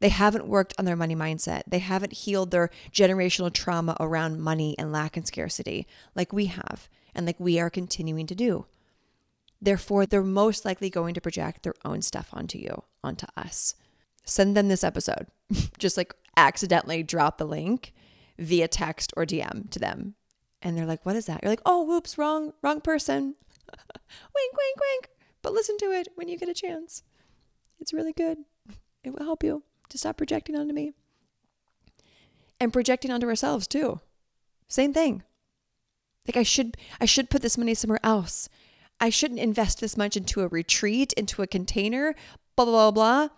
They 0.00 0.08
haven't 0.08 0.48
worked 0.48 0.74
on 0.78 0.84
their 0.84 0.96
money 0.96 1.14
mindset. 1.14 1.62
They 1.68 1.78
haven't 1.78 2.12
healed 2.12 2.50
their 2.50 2.70
generational 2.90 3.52
trauma 3.52 3.96
around 4.00 4.40
money 4.40 4.74
and 4.76 4.90
lack 4.90 5.16
and 5.16 5.24
scarcity 5.24 5.86
like 6.16 6.32
we 6.32 6.46
have 6.46 6.88
and 7.14 7.24
like 7.24 7.38
we 7.38 7.60
are 7.60 7.70
continuing 7.70 8.26
to 8.26 8.34
do. 8.34 8.66
Therefore, 9.62 10.06
they're 10.06 10.24
most 10.24 10.64
likely 10.64 10.90
going 10.90 11.14
to 11.14 11.20
project 11.20 11.62
their 11.62 11.76
own 11.84 12.02
stuff 12.02 12.28
onto 12.32 12.58
you, 12.58 12.82
onto 13.04 13.26
us. 13.36 13.76
Send 14.24 14.56
them 14.56 14.66
this 14.66 14.82
episode. 14.82 15.28
Just 15.78 15.96
like 15.96 16.12
accidentally 16.36 17.04
drop 17.04 17.38
the 17.38 17.44
link 17.44 17.92
via 18.38 18.66
text 18.66 19.12
or 19.16 19.24
DM 19.24 19.70
to 19.70 19.78
them. 19.78 20.16
And 20.62 20.76
they're 20.76 20.86
like, 20.86 21.06
what 21.06 21.14
is 21.14 21.26
that? 21.26 21.40
You're 21.42 21.52
like, 21.52 21.62
oh, 21.64 21.84
whoops, 21.84 22.18
wrong, 22.18 22.54
wrong 22.60 22.80
person. 22.80 23.36
wink, 23.70 24.52
wink, 24.52 24.80
wink. 24.80 25.10
But 25.42 25.52
listen 25.52 25.76
to 25.78 25.92
it 25.92 26.08
when 26.16 26.28
you 26.28 26.38
get 26.38 26.48
a 26.48 26.54
chance. 26.54 27.04
It's 27.78 27.92
really 27.92 28.12
good. 28.12 28.38
It 29.04 29.10
will 29.10 29.24
help 29.24 29.44
you 29.44 29.62
to 29.90 29.98
stop 29.98 30.16
projecting 30.16 30.56
onto 30.56 30.74
me. 30.74 30.92
And 32.58 32.72
projecting 32.72 33.12
onto 33.12 33.28
ourselves 33.28 33.68
too. 33.68 34.00
Same 34.68 34.92
thing. 34.92 35.22
Like 36.26 36.36
I 36.36 36.42
should 36.42 36.76
I 37.00 37.04
should 37.04 37.30
put 37.30 37.42
this 37.42 37.58
money 37.58 37.74
somewhere 37.74 38.00
else. 38.02 38.48
I 39.02 39.10
shouldn't 39.10 39.40
invest 39.40 39.80
this 39.80 39.96
much 39.96 40.16
into 40.16 40.42
a 40.42 40.48
retreat, 40.48 41.12
into 41.14 41.42
a 41.42 41.46
container, 41.48 42.14
blah 42.54 42.64
blah 42.64 42.90
blah 42.92 43.26
blah. 43.26 43.28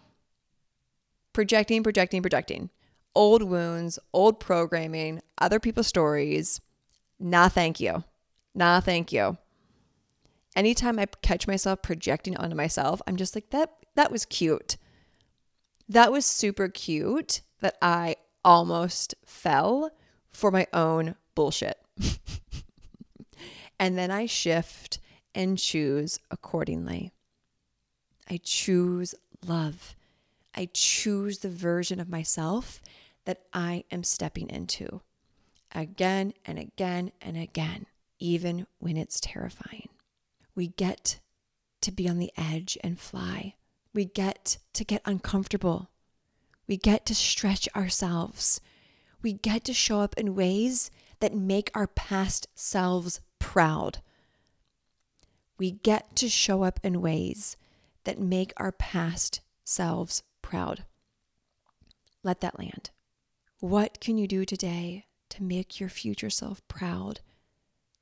Projecting, 1.32 1.82
projecting, 1.82 2.20
projecting. 2.20 2.68
Old 3.14 3.42
wounds, 3.42 3.98
old 4.12 4.38
programming, 4.38 5.22
other 5.38 5.58
people's 5.58 5.86
stories. 5.86 6.60
Nah, 7.18 7.48
thank 7.48 7.80
you. 7.80 8.04
Nah, 8.54 8.80
thank 8.80 9.10
you. 9.10 9.38
Anytime 10.54 10.98
I 10.98 11.06
catch 11.22 11.48
myself 11.48 11.80
projecting 11.80 12.36
onto 12.36 12.54
myself, 12.54 13.00
I'm 13.06 13.16
just 13.16 13.34
like, 13.34 13.48
that 13.48 13.70
that 13.94 14.12
was 14.12 14.26
cute. 14.26 14.76
That 15.88 16.12
was 16.12 16.26
super 16.26 16.68
cute 16.68 17.40
that 17.62 17.78
I 17.80 18.16
almost 18.44 19.14
fell 19.24 19.92
for 20.30 20.50
my 20.50 20.66
own 20.74 21.14
bullshit. 21.34 21.78
and 23.80 23.96
then 23.96 24.10
I 24.10 24.26
shift 24.26 24.98
and 25.34 25.58
choose 25.58 26.18
accordingly. 26.30 27.12
I 28.28 28.40
choose 28.42 29.14
love. 29.46 29.94
I 30.54 30.68
choose 30.72 31.38
the 31.38 31.50
version 31.50 32.00
of 32.00 32.08
myself 32.08 32.80
that 33.24 33.42
I 33.52 33.84
am 33.90 34.04
stepping 34.04 34.48
into 34.48 35.00
again 35.74 36.32
and 36.44 36.58
again 36.58 37.10
and 37.20 37.36
again, 37.36 37.86
even 38.18 38.66
when 38.78 38.96
it's 38.96 39.20
terrifying. 39.20 39.88
We 40.54 40.68
get 40.68 41.18
to 41.80 41.90
be 41.90 42.08
on 42.08 42.18
the 42.18 42.32
edge 42.36 42.78
and 42.82 42.98
fly 42.98 43.54
we 43.94 44.04
get 44.04 44.58
to 44.72 44.84
get 44.84 45.02
uncomfortable. 45.04 45.88
We 46.66 46.76
get 46.76 47.06
to 47.06 47.14
stretch 47.14 47.68
ourselves. 47.76 48.60
We 49.22 49.32
get 49.32 49.64
to 49.64 49.72
show 49.72 50.00
up 50.00 50.14
in 50.18 50.34
ways 50.34 50.90
that 51.20 51.32
make 51.32 51.70
our 51.74 51.86
past 51.86 52.48
selves 52.54 53.20
proud. 53.38 54.00
We 55.64 55.70
get 55.70 56.14
to 56.16 56.28
show 56.28 56.62
up 56.62 56.78
in 56.82 57.00
ways 57.00 57.56
that 58.04 58.20
make 58.20 58.52
our 58.58 58.70
past 58.70 59.40
selves 59.64 60.22
proud. 60.42 60.84
Let 62.22 62.42
that 62.42 62.58
land. 62.58 62.90
What 63.60 63.98
can 63.98 64.18
you 64.18 64.28
do 64.28 64.44
today 64.44 65.06
to 65.30 65.42
make 65.42 65.80
your 65.80 65.88
future 65.88 66.28
self 66.28 66.60
proud 66.68 67.20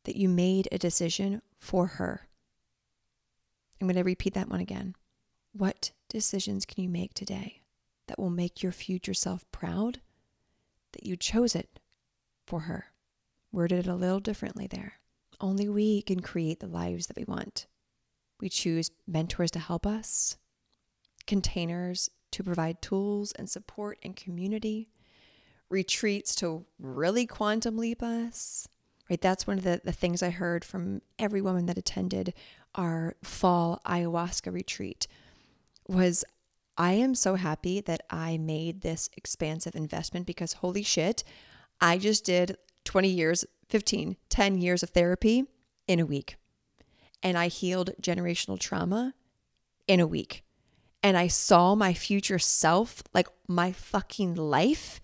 that 0.03 0.17
you 0.17 0.29
made 0.29 0.67
a 0.73 0.77
decision 0.77 1.41
for 1.61 1.87
her? 1.87 2.27
I'm 3.81 3.87
going 3.87 3.95
to 3.95 4.03
repeat 4.03 4.35
that 4.35 4.51
one 4.51 4.59
again. 4.59 4.97
What 5.53 5.93
decisions 6.09 6.67
can 6.67 6.83
you 6.83 6.89
make 6.89 7.15
today 7.15 7.63
that 8.09 8.19
will 8.19 8.29
make 8.29 8.65
your 8.65 8.73
future 8.73 9.15
self 9.15 9.45
proud 9.53 10.01
that 10.95 11.07
you 11.07 11.17
chose 11.17 11.55
it 11.55 11.79
for 12.45 12.63
her? 12.63 12.87
Worded 13.53 13.87
it 13.87 13.89
a 13.89 13.95
little 13.95 14.19
differently 14.19 14.67
there. 14.67 14.95
Only 15.43 15.69
we 15.69 16.03
can 16.03 16.21
create 16.21 16.61
the 16.61 16.69
lives 16.69 17.09
that 17.09 17.17
we 17.17 17.25
want. 17.25 17.67
We 18.41 18.49
choose 18.49 18.91
mentors 19.07 19.51
to 19.51 19.59
help 19.59 19.87
us, 19.87 20.37
containers 21.27 22.09
to 22.31 22.45
provide 22.45 22.81
tools 22.81 23.33
and 23.33 23.51
support 23.51 23.99
and 24.03 24.17
community, 24.17 24.89
retreats 25.69 26.35
to 26.37 26.65
really 26.79 27.27
quantum 27.27 27.77
leap 27.77 28.03
us. 28.03 28.69
Right? 29.11 29.21
That's 29.21 29.47
one 29.47 29.59
of 29.59 29.65
the, 29.65 29.81
the 29.85 29.93
things 29.93 30.23
I 30.23 30.31
heard 30.31 30.65
from 30.65 31.03
every 31.19 31.43
woman 31.43 31.67
that 31.67 31.77
attended 31.77 32.35
our 32.75 33.17
fall 33.23 33.81
ayahuasca 33.85 34.53
retreat 34.53 35.07
was 35.89 36.25
I 36.79 36.93
am 36.93 37.15
so 37.15 37.35
happy 37.35 37.81
that 37.83 38.03
I 38.09 38.39
made 38.39 38.81
this 38.81 39.11
expansive 39.17 39.75
investment 39.75 40.27
because 40.27 40.55
holy 40.55 40.83
shit, 40.83 41.25
I 41.81 41.99
just 41.99 42.25
did 42.25 42.57
20 42.85 43.09
years, 43.09 43.45
15, 43.69 44.17
10 44.29 44.59
years 44.59 44.83
of 44.83 44.91
therapy 44.91 45.45
in 45.87 46.01
a 46.01 46.07
week. 46.07 46.37
And 47.23 47.39
I 47.39 47.49
healed 47.49 47.91
generational 48.01 48.59
trauma 48.59 49.15
in 49.87 50.01
a 50.01 50.07
week. 50.07 50.43
And 51.03 51.17
I 51.17 51.27
saw 51.27 51.75
my 51.75 51.95
future 51.95 52.39
self, 52.39 53.03
like 53.13 53.29
my 53.49 53.73
fucking 53.73 54.35
life, 54.35 55.01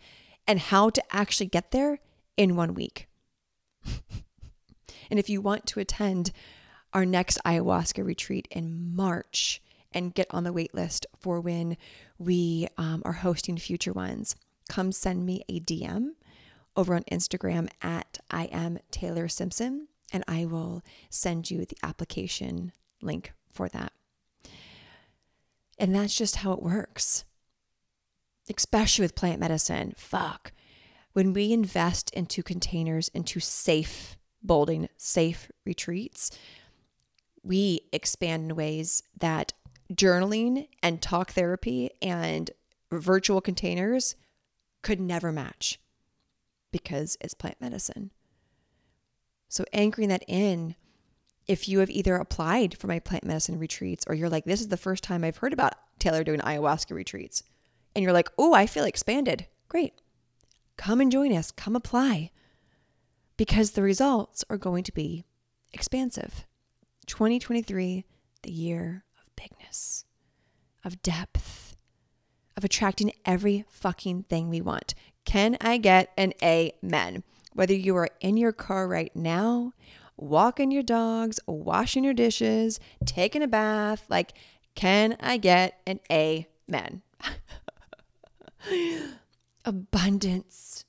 and 0.46 0.58
how 0.58 0.90
to 0.90 1.02
actually 1.10 1.46
get 1.46 1.70
there 1.70 2.00
in 2.36 2.56
one 2.56 2.74
week. 2.74 3.08
and 3.84 5.18
if 5.18 5.28
you 5.28 5.40
want 5.40 5.66
to 5.66 5.80
attend 5.80 6.30
our 6.92 7.04
next 7.04 7.38
ayahuasca 7.44 8.04
retreat 8.04 8.48
in 8.50 8.94
March 8.94 9.60
and 9.92 10.14
get 10.14 10.26
on 10.30 10.44
the 10.44 10.52
wait 10.52 10.74
list 10.74 11.06
for 11.18 11.40
when 11.40 11.76
we 12.18 12.68
um, 12.76 13.02
are 13.04 13.12
hosting 13.12 13.58
future 13.58 13.92
ones, 13.92 14.36
come 14.68 14.92
send 14.92 15.26
me 15.26 15.42
a 15.48 15.60
DM 15.60 16.10
over 16.78 16.94
on 16.94 17.02
Instagram 17.10 17.68
at 17.82 18.18
I 18.30 18.44
am 18.44 18.78
Taylor 18.92 19.26
Simpson, 19.26 19.88
and 20.12 20.22
I 20.28 20.44
will 20.44 20.84
send 21.10 21.50
you 21.50 21.64
the 21.64 21.76
application 21.82 22.70
link 23.02 23.32
for 23.50 23.68
that. 23.70 23.92
And 25.76 25.92
that's 25.92 26.16
just 26.16 26.36
how 26.36 26.52
it 26.52 26.62
works, 26.62 27.24
especially 28.48 29.02
with 29.02 29.16
plant 29.16 29.40
medicine. 29.40 29.92
Fuck. 29.96 30.52
When 31.14 31.32
we 31.32 31.52
invest 31.52 32.10
into 32.10 32.44
containers, 32.44 33.08
into 33.08 33.40
safe 33.40 34.16
bolding, 34.40 34.88
safe 34.96 35.50
retreats, 35.66 36.30
we 37.42 37.80
expand 37.92 38.50
in 38.50 38.56
ways 38.56 39.02
that 39.18 39.52
journaling 39.92 40.68
and 40.80 41.02
talk 41.02 41.32
therapy 41.32 41.90
and 42.00 42.52
virtual 42.92 43.40
containers 43.40 44.14
could 44.82 45.00
never 45.00 45.32
match 45.32 45.80
because 46.70 47.16
it's 47.20 47.34
plant 47.34 47.60
medicine. 47.60 48.10
So, 49.48 49.64
anchoring 49.72 50.08
that 50.10 50.24
in, 50.28 50.74
if 51.46 51.68
you 51.68 51.78
have 51.78 51.90
either 51.90 52.16
applied 52.16 52.76
for 52.76 52.86
my 52.86 52.98
plant 52.98 53.24
medicine 53.24 53.58
retreats 53.58 54.04
or 54.06 54.14
you're 54.14 54.28
like, 54.28 54.44
this 54.44 54.60
is 54.60 54.68
the 54.68 54.76
first 54.76 55.02
time 55.02 55.24
I've 55.24 55.38
heard 55.38 55.54
about 55.54 55.74
Taylor 55.98 56.22
doing 56.22 56.40
ayahuasca 56.40 56.92
retreats, 56.92 57.42
and 57.94 58.02
you're 58.02 58.12
like, 58.12 58.28
oh, 58.36 58.52
I 58.52 58.66
feel 58.66 58.84
expanded, 58.84 59.46
great. 59.68 59.94
Come 60.76 61.00
and 61.00 61.10
join 61.10 61.32
us, 61.32 61.50
come 61.50 61.74
apply 61.74 62.30
because 63.38 63.70
the 63.70 63.82
results 63.82 64.44
are 64.50 64.58
going 64.58 64.84
to 64.84 64.92
be 64.92 65.24
expansive. 65.72 66.44
2023, 67.06 68.04
the 68.42 68.50
year 68.50 69.04
of 69.18 69.34
bigness, 69.34 70.04
of 70.84 71.00
depth, 71.00 71.76
of 72.56 72.64
attracting 72.64 73.12
every 73.24 73.64
fucking 73.70 74.24
thing 74.24 74.50
we 74.50 74.60
want. 74.60 74.94
Can 75.28 75.58
I 75.60 75.76
get 75.76 76.10
an 76.16 76.32
amen? 76.42 77.22
Whether 77.52 77.74
you 77.74 77.94
are 77.96 78.08
in 78.18 78.38
your 78.38 78.50
car 78.50 78.88
right 78.88 79.14
now, 79.14 79.74
walking 80.16 80.70
your 80.70 80.82
dogs, 80.82 81.38
washing 81.46 82.02
your 82.02 82.14
dishes, 82.14 82.80
taking 83.04 83.42
a 83.42 83.46
bath, 83.46 84.06
like, 84.08 84.32
can 84.74 85.18
I 85.20 85.36
get 85.36 85.82
an 85.86 86.00
amen? 86.10 87.02
Abundance, 89.66 90.86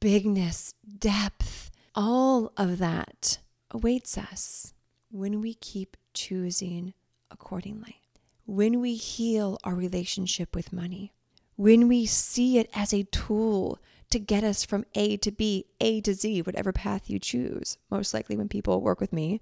bigness, 0.00 0.74
depth, 0.98 1.70
all 1.94 2.50
of 2.56 2.78
that 2.78 3.38
awaits 3.70 4.18
us 4.18 4.74
when 5.08 5.40
we 5.40 5.54
keep 5.54 5.96
choosing 6.14 6.94
accordingly, 7.30 8.02
when 8.44 8.80
we 8.80 8.96
heal 8.96 9.56
our 9.62 9.76
relationship 9.76 10.52
with 10.52 10.72
money, 10.72 11.12
when 11.56 11.88
we 11.88 12.06
see 12.06 12.58
it 12.58 12.70
as 12.74 12.92
a 12.92 13.04
tool 13.04 13.78
to 14.10 14.18
get 14.18 14.44
us 14.44 14.64
from 14.64 14.84
A 14.94 15.16
to 15.18 15.30
B, 15.30 15.66
A 15.80 16.00
to 16.02 16.14
Z, 16.14 16.42
whatever 16.42 16.72
path 16.72 17.08
you 17.08 17.18
choose. 17.18 17.78
Most 17.90 18.12
likely, 18.12 18.36
when 18.36 18.48
people 18.48 18.80
work 18.80 19.00
with 19.00 19.12
me, 19.12 19.40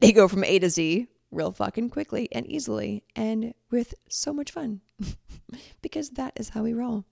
they 0.00 0.12
go 0.12 0.28
from 0.28 0.44
A 0.44 0.58
to 0.58 0.70
Z 0.70 1.08
real 1.30 1.52
fucking 1.52 1.90
quickly 1.90 2.28
and 2.32 2.46
easily 2.46 3.04
and 3.14 3.52
with 3.70 3.94
so 4.08 4.32
much 4.32 4.50
fun 4.50 4.80
because 5.82 6.10
that 6.10 6.32
is 6.36 6.50
how 6.50 6.62
we 6.62 6.72
roll. 6.72 7.04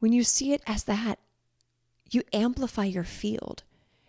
When 0.00 0.12
you 0.12 0.24
see 0.24 0.52
it 0.52 0.62
as 0.66 0.84
that, 0.84 1.18
you 2.10 2.22
amplify 2.32 2.84
your 2.84 3.04
field. 3.04 3.62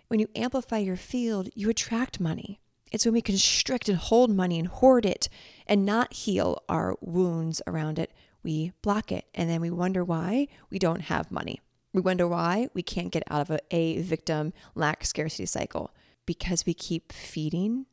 When 0.08 0.20
you 0.20 0.28
amplify 0.36 0.80
your 0.80 0.98
field, 0.98 1.50
you 1.56 1.70
attract 1.70 2.20
money. 2.20 2.60
It's 2.92 3.06
when 3.06 3.14
we 3.14 3.22
constrict 3.22 3.90
and 3.90 3.98
hold 3.98 4.30
money 4.30 4.60
and 4.60 4.68
hoard 4.68 5.06
it 5.06 5.30
and 5.68 5.86
not 5.86 6.14
heal 6.14 6.62
our 6.70 6.96
wounds 7.02 7.62
around 7.68 8.00
it, 8.00 8.12
we 8.46 8.72
block 8.82 9.12
it. 9.12 9.26
And 9.34 9.50
then 9.50 9.60
we 9.60 9.72
wonder 9.72 10.04
why 10.06 10.48
we 10.70 10.80
don't 10.80 11.02
have 11.02 11.32
money. 11.32 11.60
We 11.92 12.02
wonder 12.02 12.28
why 12.28 12.70
we 12.74 12.84
can't 12.84 13.12
get 13.12 13.24
out 13.30 13.42
of 13.42 13.52
a, 13.52 13.60
a 13.76 14.02
victim 14.02 14.54
lack 14.76 15.04
scarcity 15.04 15.48
cycle 15.48 15.94
because 16.26 16.66
we 16.66 16.74
keep 16.74 17.12
feeding 17.12 17.88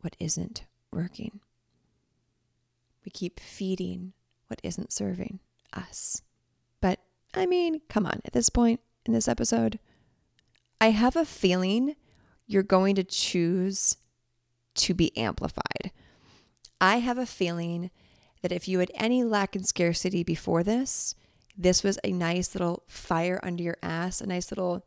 what 0.00 0.16
isn't 0.18 0.64
working. 0.90 1.40
We 3.04 3.10
keep 3.10 3.38
feeding 3.38 4.14
what 4.48 4.60
isn't 4.64 4.92
serving 4.92 5.40
us. 5.72 6.22
But 6.80 7.00
I 7.34 7.46
mean, 7.46 7.82
come 7.88 8.06
on, 8.06 8.20
at 8.24 8.32
this 8.32 8.48
point 8.48 8.80
in 9.04 9.12
this 9.12 9.28
episode, 9.28 9.78
I 10.80 10.90
have 10.90 11.16
a 11.16 11.24
feeling 11.24 11.96
you're 12.46 12.62
going 12.62 12.94
to 12.94 13.04
choose 13.04 13.96
to 14.76 14.94
be 14.94 15.14
amplified. 15.16 15.90
I 16.80 16.98
have 17.00 17.18
a 17.18 17.26
feeling 17.26 17.90
that 18.42 18.52
if 18.52 18.68
you 18.68 18.78
had 18.78 18.90
any 18.94 19.24
lack 19.24 19.56
and 19.56 19.66
scarcity 19.66 20.22
before 20.22 20.62
this, 20.62 21.14
this 21.56 21.82
was 21.82 21.98
a 22.04 22.12
nice 22.12 22.54
little 22.54 22.84
fire 22.86 23.40
under 23.42 23.62
your 23.62 23.76
ass, 23.82 24.20
a 24.20 24.26
nice 24.26 24.50
little 24.50 24.86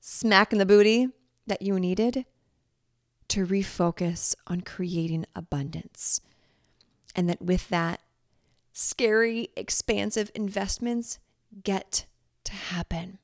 smack 0.00 0.52
in 0.52 0.58
the 0.58 0.66
booty 0.66 1.08
that 1.46 1.62
you 1.62 1.78
needed 1.78 2.24
to 3.28 3.46
refocus 3.46 4.34
on 4.48 4.60
creating 4.60 5.24
abundance. 5.36 6.20
And 7.14 7.28
that 7.28 7.40
with 7.40 7.68
that, 7.68 8.00
scary, 8.72 9.50
expansive 9.56 10.30
investments 10.34 11.18
get 11.62 12.06
to 12.44 12.52
happen 12.52 13.18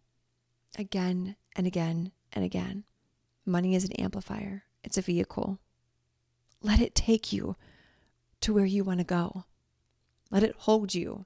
again 0.79 1.37
and 1.57 1.67
again 1.67 2.13
and 2.33 2.45
again. 2.45 2.85
Money 3.45 3.75
is 3.75 3.85
an 3.85 3.93
amplifier, 3.93 4.65
it's 4.85 4.99
a 4.99 5.03
vehicle. 5.03 5.59
Let 6.63 6.81
it 6.81 6.95
take 6.95 7.33
you 7.33 7.57
to 8.41 8.55
where 8.55 8.65
you 8.65 8.85
want 8.85 9.01
to 9.01 9.05
go. 9.05 9.45
Let 10.31 10.43
it 10.43 10.55
hold 10.59 10.95
you. 10.95 11.25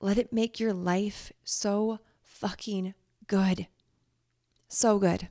Let 0.00 0.18
it 0.18 0.32
make 0.32 0.58
your 0.58 0.72
life 0.72 1.32
so 1.44 2.00
fucking 2.22 2.94
good. 3.26 3.68
So 4.68 4.98
good. 4.98 5.28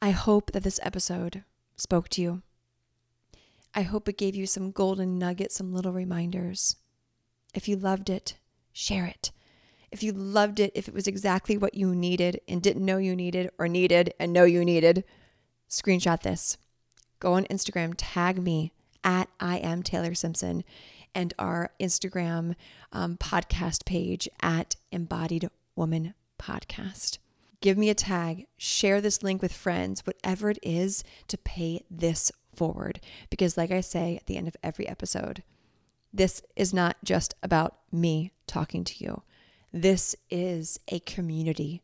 I 0.00 0.10
hope 0.10 0.52
that 0.52 0.62
this 0.62 0.80
episode 0.82 1.44
spoke 1.76 2.08
to 2.10 2.22
you. 2.22 2.42
I 3.74 3.82
hope 3.82 4.08
it 4.08 4.18
gave 4.18 4.34
you 4.34 4.46
some 4.46 4.70
golden 4.70 5.18
nuggets, 5.18 5.54
some 5.54 5.72
little 5.72 5.92
reminders. 5.92 6.76
If 7.54 7.68
you 7.68 7.76
loved 7.76 8.10
it, 8.10 8.36
share 8.72 9.06
it. 9.06 9.30
If 9.90 10.02
you 10.02 10.12
loved 10.12 10.58
it, 10.58 10.72
if 10.74 10.88
it 10.88 10.94
was 10.94 11.06
exactly 11.06 11.56
what 11.56 11.74
you 11.74 11.94
needed 11.94 12.40
and 12.48 12.62
didn't 12.62 12.84
know 12.84 12.96
you 12.96 13.14
needed, 13.14 13.50
or 13.58 13.68
needed 13.68 14.14
and 14.18 14.32
know 14.32 14.44
you 14.44 14.64
needed, 14.64 15.04
screenshot 15.68 16.22
this. 16.22 16.56
Go 17.20 17.34
on 17.34 17.44
Instagram, 17.44 17.94
tag 17.96 18.42
me 18.42 18.72
at 19.04 19.28
I 19.38 19.58
am 19.58 19.82
Taylor 19.82 20.14
Simpson 20.14 20.64
and 21.14 21.34
our 21.38 21.70
Instagram 21.80 22.54
um, 22.92 23.16
podcast 23.16 23.84
page 23.84 24.28
at 24.40 24.76
Embodied 24.90 25.48
Woman 25.76 26.14
Podcast. 26.38 27.18
Give 27.60 27.78
me 27.78 27.90
a 27.90 27.94
tag, 27.94 28.46
share 28.56 29.00
this 29.00 29.22
link 29.22 29.40
with 29.40 29.52
friends, 29.52 30.06
whatever 30.06 30.50
it 30.50 30.58
is 30.62 31.04
to 31.28 31.38
pay 31.38 31.84
this 31.90 32.32
forward. 32.54 33.00
Because, 33.30 33.56
like 33.56 33.70
I 33.70 33.80
say 33.80 34.16
at 34.16 34.26
the 34.26 34.36
end 34.36 34.48
of 34.48 34.56
every 34.62 34.88
episode, 34.88 35.42
this 36.12 36.42
is 36.56 36.74
not 36.74 36.96
just 37.04 37.34
about 37.42 37.78
me 37.90 38.32
talking 38.46 38.84
to 38.84 39.04
you. 39.04 39.22
This 39.72 40.14
is 40.28 40.78
a 40.88 40.98
community 41.00 41.82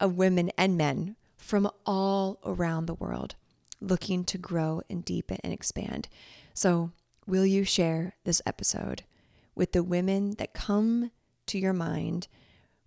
of 0.00 0.16
women 0.16 0.50
and 0.56 0.76
men 0.76 1.16
from 1.36 1.70
all 1.84 2.38
around 2.44 2.86
the 2.86 2.94
world 2.94 3.34
looking 3.80 4.24
to 4.24 4.38
grow 4.38 4.82
and 4.88 5.04
deepen 5.04 5.38
and 5.44 5.52
expand. 5.52 6.08
So, 6.54 6.92
will 7.28 7.46
you 7.46 7.62
share 7.62 8.14
this 8.24 8.40
episode 8.46 9.04
with 9.54 9.72
the 9.72 9.82
women 9.82 10.34
that 10.38 10.54
come 10.54 11.10
to 11.46 11.58
your 11.58 11.74
mind 11.74 12.26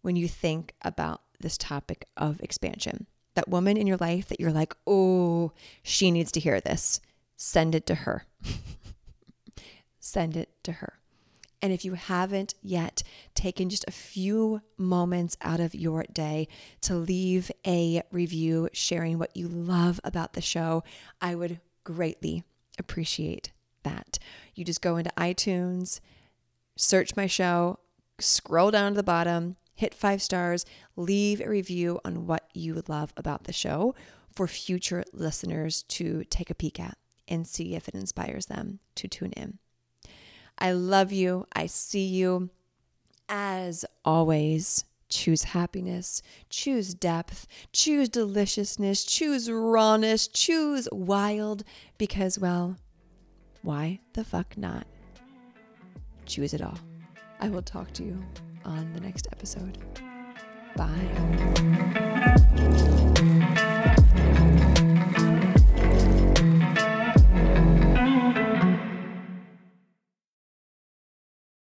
when 0.02 0.16
you 0.16 0.28
think 0.28 0.74
about 0.82 1.22
this 1.40 1.58
topic 1.58 2.06
of 2.18 2.42
expansion? 2.42 3.06
That 3.36 3.48
woman 3.48 3.78
in 3.78 3.88
your 3.88 3.98
life 3.98 4.28
that 4.28 4.40
you're 4.40 4.52
like, 4.52 4.76
oh, 4.88 5.54
she 5.84 6.10
needs 6.10 6.32
to 6.34 6.40
hear 6.40 6.60
this. 6.60 7.00
Send 7.38 7.76
it 7.76 7.86
to 7.86 7.96
her. 7.96 8.26
Send 10.00 10.36
it 10.36 10.50
to 10.64 10.74
her. 10.74 10.94
And 11.62 11.72
if 11.72 11.86
you 11.86 11.94
haven't 11.94 12.56
yet 12.64 13.04
taken 13.36 13.70
just 13.70 13.86
a 13.88 13.92
few 13.92 14.62
moments 14.76 15.38
out 15.44 15.60
of 15.60 15.76
your 15.76 16.04
day 16.12 16.48
to 16.82 16.96
leave 16.96 17.52
a 17.66 18.02
review 18.12 18.70
sharing 18.74 19.20
what 19.20 19.38
you 19.38 19.48
love 19.48 20.00
about 20.04 20.34
the 20.34 20.42
show, 20.42 20.84
I 21.22 21.36
would 21.36 21.62
greatly 21.84 22.44
appreciate 22.80 23.52
that. 23.84 24.20
You 24.56 24.66
just 24.66 24.82
go 24.82 24.98
into 24.98 25.12
iTunes, 25.18 26.00
search 26.76 27.16
my 27.16 27.28
show, 27.28 27.80
scroll 28.20 28.72
down 28.72 28.92
to 28.92 28.96
the 28.96 29.04
bottom, 29.04 29.56
hit 29.74 29.94
five 29.94 30.22
stars, 30.22 30.66
leave 30.96 31.42
a 31.42 31.50
review 31.50 32.00
on 32.06 32.28
what 32.28 32.50
you 32.54 32.84
love 32.88 33.14
about 33.18 33.46
the 33.46 33.54
show 33.54 33.96
for 34.32 34.48
future 34.48 35.04
listeners 35.14 35.84
to 35.84 36.24
take 36.26 36.50
a 36.50 36.56
peek 36.56 36.80
at 36.80 36.98
and 37.28 37.48
see 37.48 37.76
if 37.76 37.88
it 37.88 37.96
inspires 37.96 38.48
them 38.48 38.80
to 38.96 39.08
tune 39.08 39.32
in. 39.34 39.58
I 40.58 40.72
love 40.74 41.12
you. 41.12 41.48
I 41.54 41.66
see 41.66 42.06
you. 42.06 42.50
As 43.28 43.86
always, 44.04 44.84
choose 45.10 45.44
happiness, 45.46 46.22
choose 46.50 46.94
depth, 46.94 47.48
choose 47.72 48.10
deliciousness, 48.10 49.04
choose 49.06 49.50
rawness, 49.50 50.28
choose 50.28 50.88
wild, 50.92 51.64
because, 51.98 52.38
well, 52.38 52.76
why 53.64 54.00
the 54.14 54.24
fuck 54.24 54.58
not? 54.58 54.88
Choose 56.26 56.54
it 56.54 56.62
all. 56.62 56.78
I 57.40 57.50
will 57.50 57.62
talk 57.62 57.92
to 57.94 58.04
you 58.04 58.22
on 58.66 58.92
the 58.94 59.02
next 59.02 59.28
episode. 59.32 59.78
Bye. 60.76 62.98